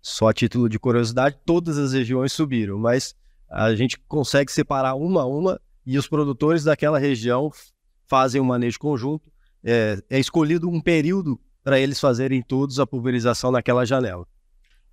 Só 0.00 0.28
a 0.28 0.32
título 0.32 0.70
de 0.70 0.78
curiosidade, 0.78 1.36
todas 1.44 1.76
as 1.76 1.92
regiões 1.92 2.32
subiram, 2.32 2.78
mas 2.78 3.14
a 3.46 3.74
gente 3.74 3.98
consegue 4.08 4.50
separar 4.50 4.94
uma 4.94 5.20
a 5.20 5.26
uma 5.26 5.60
e 5.84 5.98
os 5.98 6.08
produtores 6.08 6.64
daquela 6.64 6.98
região 6.98 7.50
fazem 8.12 8.42
um 8.42 8.44
manejo 8.44 8.78
conjunto. 8.78 9.32
É, 9.64 9.98
é 10.10 10.18
escolhido 10.18 10.68
um 10.68 10.82
período 10.82 11.40
para 11.64 11.80
eles 11.80 11.98
fazerem 11.98 12.42
todos 12.42 12.78
a 12.78 12.86
pulverização 12.86 13.50
naquela 13.50 13.86
janela. 13.86 14.26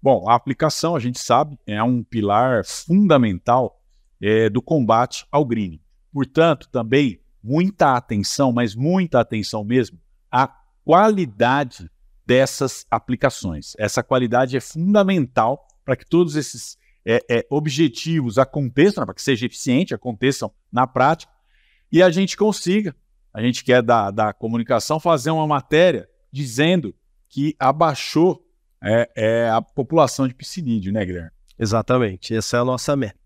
Bom, 0.01 0.29
a 0.29 0.35
aplicação, 0.35 0.95
a 0.95 1.01
gente 1.01 1.19
sabe, 1.19 1.59
é 1.67 1.83
um 1.83 2.01
pilar 2.01 2.63
fundamental 2.63 3.81
é, 4.21 4.49
do 4.49 4.61
combate 4.61 5.25
ao 5.29 5.43
greening. 5.43 5.81
Portanto, 6.13 6.69
também 6.71 7.19
muita 7.43 7.97
atenção, 7.97 8.53
mas 8.53 8.73
muita 8.73 9.19
atenção 9.19 9.65
mesmo, 9.65 9.99
à 10.31 10.47
qualidade 10.85 11.91
dessas 12.25 12.85
aplicações. 12.89 13.73
Essa 13.77 14.01
qualidade 14.01 14.55
é 14.55 14.61
fundamental 14.61 15.67
para 15.83 15.97
que 15.97 16.05
todos 16.05 16.37
esses 16.37 16.77
é, 17.05 17.21
é, 17.29 17.45
objetivos 17.49 18.37
aconteçam, 18.37 19.03
para 19.03 19.13
que 19.13 19.21
seja 19.21 19.45
eficiente, 19.45 19.93
aconteçam 19.93 20.53
na 20.71 20.87
prática, 20.87 21.33
e 21.91 22.03
a 22.03 22.09
gente 22.09 22.37
consiga, 22.37 22.95
a 23.33 23.41
gente 23.41 23.63
quer 23.63 23.81
da, 23.81 24.11
da 24.11 24.33
comunicação, 24.33 24.99
fazer 24.99 25.31
uma 25.31 25.47
matéria 25.47 26.09
dizendo 26.31 26.93
que 27.27 27.55
abaixou 27.59 28.45
é, 28.83 29.09
é 29.15 29.49
a 29.49 29.61
população 29.61 30.27
de 30.27 30.33
piscinídeo, 30.33 30.91
né, 30.91 31.05
Guilherme? 31.05 31.31
Exatamente, 31.57 32.33
essa 32.35 32.57
é 32.57 32.59
a 32.59 32.65
nossa 32.65 32.95
meta. 32.95 33.19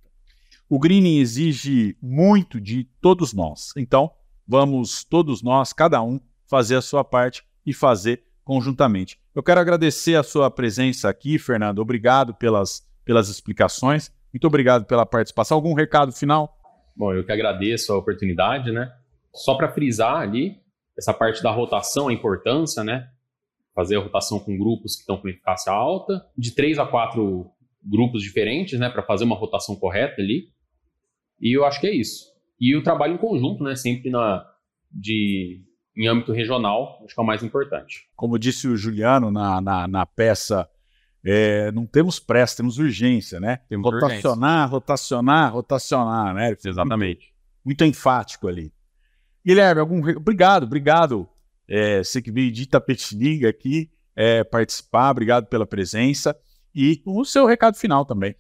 O 0.70 0.80
greening 0.80 1.20
exige 1.20 1.96
muito 2.02 2.60
de 2.60 2.86
todos 3.00 3.34
nós, 3.34 3.74
então 3.78 4.12
vamos 4.48 5.04
todos 5.04 5.44
nós, 5.44 5.72
cada 5.72 6.02
um, 6.02 6.20
fazer 6.50 6.76
a 6.76 6.82
sua 6.82 7.04
parte 7.04 7.44
e 7.66 7.74
fazer 7.74 8.24
conjuntamente. 8.44 9.20
Eu 9.34 9.44
quero 9.44 9.60
agradecer 9.60 10.16
a 10.16 10.24
sua 10.24 10.50
presença 10.50 11.10
aqui, 11.10 11.38
Fernando. 11.38 11.80
Obrigado 11.80 12.34
pelas 12.34 12.84
pelas 13.04 13.30
explicações. 13.30 14.12
Muito 14.34 14.48
obrigado 14.48 14.86
pela 14.86 15.06
participação. 15.06 15.56
Algum 15.56 15.74
recado 15.74 16.12
final? 16.12 16.58
Bom, 16.96 17.14
eu 17.14 17.24
que 17.24 17.32
agradeço 17.32 17.92
a 17.94 17.98
oportunidade, 17.98 18.72
né? 18.72 18.92
Só 19.34 19.56
para 19.56 19.72
frisar 19.72 20.18
ali, 20.18 20.58
essa 20.98 21.14
parte 21.14 21.42
da 21.42 21.52
rotação, 21.52 22.08
a 22.08 22.14
importância, 22.14 22.84
né? 22.84 23.10
Fazer 23.74 23.98
a 23.98 24.00
rotação 24.00 24.40
com 24.40 24.58
grupos 24.58 24.96
que 24.96 25.02
estão 25.02 25.18
com 25.18 25.28
eficácia 25.28 25.72
alta, 25.72 26.26
de 26.38 26.54
três 26.54 26.78
a 26.78 26.86
quatro 26.86 27.50
grupos 27.84 28.22
diferentes, 28.22 28.80
né? 28.80 28.90
Para 28.90 29.04
fazer 29.04 29.24
uma 29.24 29.36
rotação 29.36 29.76
correta 29.76 30.22
ali. 30.22 30.50
E 31.42 31.58
eu 31.58 31.66
acho 31.66 31.80
que 31.80 31.88
é 31.88 31.96
isso. 31.96 32.32
E 32.60 32.76
o 32.76 32.84
trabalho 32.84 33.16
em 33.16 33.18
conjunto, 33.18 33.64
né? 33.64 33.76
Sempre 33.76 34.10
na, 34.12 34.46
de, 34.92 35.64
em 35.98 36.08
âmbito 36.08 36.32
regional, 36.32 37.02
acho 37.04 37.16
que 37.16 37.20
é 37.20 37.24
o 37.24 37.28
mais 37.28 37.44
importante. 37.44 38.08
Como 38.16 38.38
disse 38.38 38.68
o 38.68 38.78
Juliano 38.78 39.32
na, 39.32 39.60
na, 39.60 39.88
na 39.88 40.06
peça 40.06 40.70
é, 41.26 41.72
não 41.72 41.86
temos 41.86 42.20
pressa, 42.20 42.58
temos 42.58 42.78
urgência, 42.78 43.40
né? 43.40 43.60
Temos 43.70 43.86
rotacionar, 43.86 44.20
urgência. 44.20 44.68
rotacionar, 44.68 45.54
rotacionar, 45.54 46.34
né? 46.36 46.56
Exatamente. 46.64 47.34
Muito, 47.64 47.66
muito 47.66 47.86
enfático 47.86 48.48
ali. 48.48 48.74
Guilherme, 49.46 49.82
algum 49.82 50.00
obrigado, 50.16 50.64
obrigado. 50.64 51.28
É, 51.68 52.04
você 52.04 52.22
que 52.22 52.32
veio 52.32 52.52
de 52.52 52.64
Itapetininga 52.64 53.50
aqui 53.50 53.90
é, 54.16 54.44
participar, 54.44 55.12
obrigado 55.12 55.48
pela 55.48 55.66
presença 55.66 56.36
e 56.74 57.02
o 57.06 57.24
seu 57.26 57.46
recado 57.46 57.78
final 57.78 58.06
também. 58.06 58.36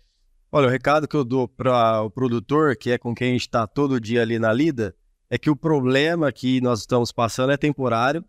Olha, 0.52 0.68
o 0.68 0.70
recado 0.70 1.08
que 1.08 1.16
eu 1.16 1.24
dou 1.24 1.48
para 1.48 2.02
o 2.04 2.12
produtor, 2.12 2.76
que 2.76 2.92
é 2.92 2.98
com 2.98 3.16
quem 3.16 3.30
a 3.30 3.32
gente 3.34 3.42
está 3.42 3.66
todo 3.66 4.00
dia 4.00 4.22
ali 4.22 4.38
na 4.38 4.54
lida, 4.54 4.96
é 5.30 5.38
que 5.38 5.50
o 5.50 5.56
problema 5.56 6.32
que 6.32 6.62
nós 6.62 6.82
estamos 6.82 7.12
passando 7.12 7.52
é 7.52 7.58
temporário 7.58 8.24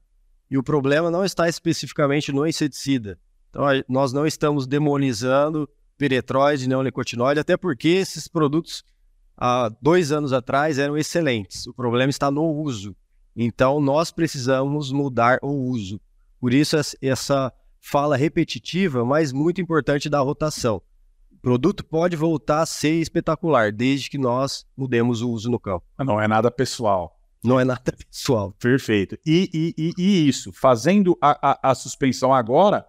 e 0.50 0.56
o 0.56 0.62
problema 0.62 1.10
não 1.10 1.24
está 1.24 1.48
especificamente 1.48 2.32
no 2.32 2.46
inseticida. 2.46 3.18
Então, 3.50 3.64
nós 3.88 4.12
não 4.12 4.26
estamos 4.26 4.66
demonizando 4.66 5.68
piretroide, 5.98 6.68
neonicotinoide, 6.68 7.40
até 7.40 7.56
porque 7.56 7.88
esses 7.88 8.26
produtos, 8.26 8.82
há 9.36 9.70
dois 9.80 10.12
anos 10.12 10.32
atrás, 10.32 10.78
eram 10.78 10.96
excelentes. 10.96 11.66
O 11.66 11.74
problema 11.74 12.10
está 12.10 12.30
no 12.30 12.44
uso. 12.44 12.94
Então, 13.36 13.80
nós 13.80 14.10
precisamos 14.10 14.92
mudar 14.92 15.38
o 15.42 15.50
uso. 15.50 16.00
Por 16.40 16.52
isso, 16.52 16.76
essa 17.02 17.52
fala 17.80 18.16
repetitiva, 18.16 19.04
mas 19.04 19.32
muito 19.32 19.60
importante 19.60 20.08
da 20.08 20.20
rotação. 20.20 20.80
produto 21.42 21.84
pode 21.84 22.16
voltar 22.16 22.62
a 22.62 22.66
ser 22.66 22.94
espetacular, 23.00 23.72
desde 23.72 24.08
que 24.08 24.16
nós 24.16 24.64
mudemos 24.76 25.20
o 25.20 25.30
uso 25.30 25.50
no 25.50 25.58
campo. 25.58 25.84
Não 25.98 26.20
é 26.20 26.26
nada 26.26 26.50
pessoal. 26.50 27.18
Não 27.44 27.60
é 27.60 27.64
nada 27.64 27.92
pessoal. 28.10 28.52
Perfeito. 28.52 29.18
E, 29.26 29.50
e, 29.52 29.74
e, 29.76 29.92
e 29.98 30.28
isso, 30.28 30.52
fazendo 30.52 31.16
a, 31.20 31.50
a, 31.50 31.70
a, 31.70 31.74
suspensão 31.74 32.32
agora, 32.32 32.86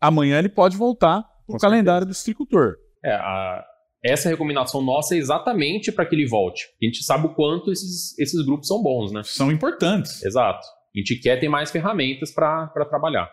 amanhã 0.00 0.38
ele 0.38 0.48
pode 0.48 0.76
voltar 0.76 1.24
para 1.46 1.56
o 1.56 1.58
calendário 1.58 2.06
do 2.06 2.14
citricultor. 2.14 2.76
É, 3.04 3.12
a, 3.12 3.64
essa 4.12 4.28
recomendação 4.28 4.82
nossa 4.82 5.14
é 5.14 5.18
exatamente 5.18 5.90
para 5.90 6.06
que 6.06 6.14
ele 6.14 6.26
volte. 6.26 6.66
A 6.80 6.84
gente 6.84 7.02
sabe 7.02 7.26
o 7.26 7.34
quanto 7.34 7.72
esses, 7.72 8.18
esses 8.18 8.44
grupos 8.44 8.68
são 8.68 8.82
bons, 8.82 9.12
né? 9.12 9.22
São 9.24 9.50
importantes. 9.50 10.22
Exato. 10.22 10.66
A 10.94 10.98
gente 10.98 11.16
quer 11.16 11.38
ter 11.38 11.48
mais 11.48 11.70
ferramentas 11.70 12.32
para 12.32 12.68
trabalhar. 12.88 13.30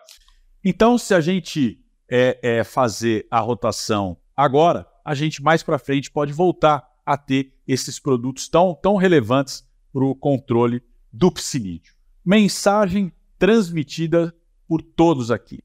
Então, 0.64 0.98
se 0.98 1.14
a 1.14 1.20
gente 1.20 1.78
é, 2.10 2.38
é, 2.42 2.64
fazer 2.64 3.26
a 3.30 3.40
rotação 3.40 4.16
agora, 4.36 4.86
a 5.04 5.14
gente 5.14 5.42
mais 5.42 5.62
para 5.62 5.78
frente 5.78 6.10
pode 6.10 6.32
voltar 6.32 6.86
a 7.04 7.16
ter 7.16 7.52
esses 7.66 7.98
produtos 7.98 8.48
tão, 8.48 8.74
tão 8.74 8.96
relevantes 8.96 9.64
para 9.92 10.04
o 10.04 10.14
controle 10.14 10.82
do 11.12 11.30
psinídeo. 11.30 11.94
Mensagem 12.24 13.12
transmitida 13.38 14.34
por 14.66 14.80
todos 14.80 15.30
aqui. 15.30 15.60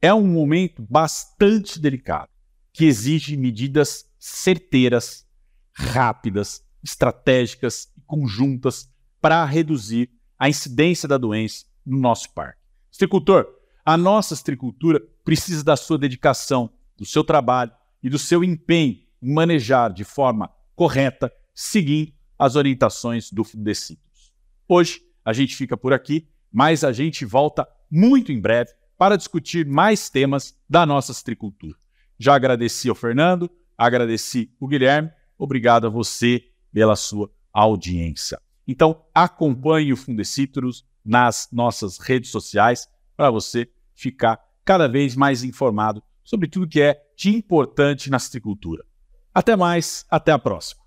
É 0.00 0.12
um 0.12 0.26
momento 0.26 0.82
bastante 0.82 1.78
delicado, 1.78 2.28
que 2.72 2.84
exige 2.84 3.36
medidas 3.36 4.04
certeiras, 4.24 5.26
rápidas, 5.72 6.64
estratégicas 6.80 7.92
e 7.98 8.00
conjuntas 8.02 8.88
para 9.20 9.44
reduzir 9.44 10.10
a 10.38 10.48
incidência 10.48 11.08
da 11.08 11.18
doença 11.18 11.66
no 11.84 11.98
nosso 11.98 12.32
parque. 12.32 12.60
Estricultor, 12.88 13.48
a 13.84 13.96
nossa 13.96 14.32
estricultura 14.32 15.02
precisa 15.24 15.64
da 15.64 15.76
sua 15.76 15.98
dedicação, 15.98 16.70
do 16.96 17.04
seu 17.04 17.24
trabalho 17.24 17.72
e 18.00 18.08
do 18.08 18.16
seu 18.16 18.44
empenho 18.44 19.00
em 19.20 19.34
manejar 19.34 19.92
de 19.92 20.04
forma 20.04 20.48
correta, 20.76 21.32
seguindo 21.52 22.12
as 22.38 22.54
orientações 22.54 23.28
do 23.28 23.42
Fundecitos. 23.42 24.32
Hoje 24.68 25.00
a 25.24 25.32
gente 25.32 25.56
fica 25.56 25.76
por 25.76 25.92
aqui, 25.92 26.28
mas 26.52 26.84
a 26.84 26.92
gente 26.92 27.24
volta 27.24 27.66
muito 27.90 28.30
em 28.30 28.40
breve 28.40 28.70
para 28.96 29.16
discutir 29.16 29.66
mais 29.66 30.08
temas 30.08 30.56
da 30.70 30.86
nossa 30.86 31.10
estricultura. 31.10 31.76
Já 32.20 32.36
agradeci 32.36 32.88
ao 32.88 32.94
Fernando, 32.94 33.50
agradeci 33.84 34.50
o 34.60 34.68
Guilherme, 34.68 35.10
obrigado 35.38 35.86
a 35.86 35.90
você 35.90 36.42
pela 36.72 36.96
sua 36.96 37.30
audiência. 37.52 38.40
Então 38.66 39.04
acompanhe 39.14 39.92
o 39.92 39.96
Fundecitrus 39.96 40.84
nas 41.04 41.48
nossas 41.52 41.98
redes 41.98 42.30
sociais 42.30 42.88
para 43.16 43.30
você 43.30 43.68
ficar 43.94 44.40
cada 44.64 44.88
vez 44.88 45.16
mais 45.16 45.42
informado 45.42 46.02
sobre 46.22 46.48
tudo 46.48 46.68
que 46.68 46.80
é 46.80 47.02
de 47.16 47.30
importante 47.30 48.08
na 48.08 48.18
citricultura. 48.18 48.84
Até 49.34 49.56
mais, 49.56 50.06
até 50.08 50.30
a 50.30 50.38
próxima. 50.38 50.82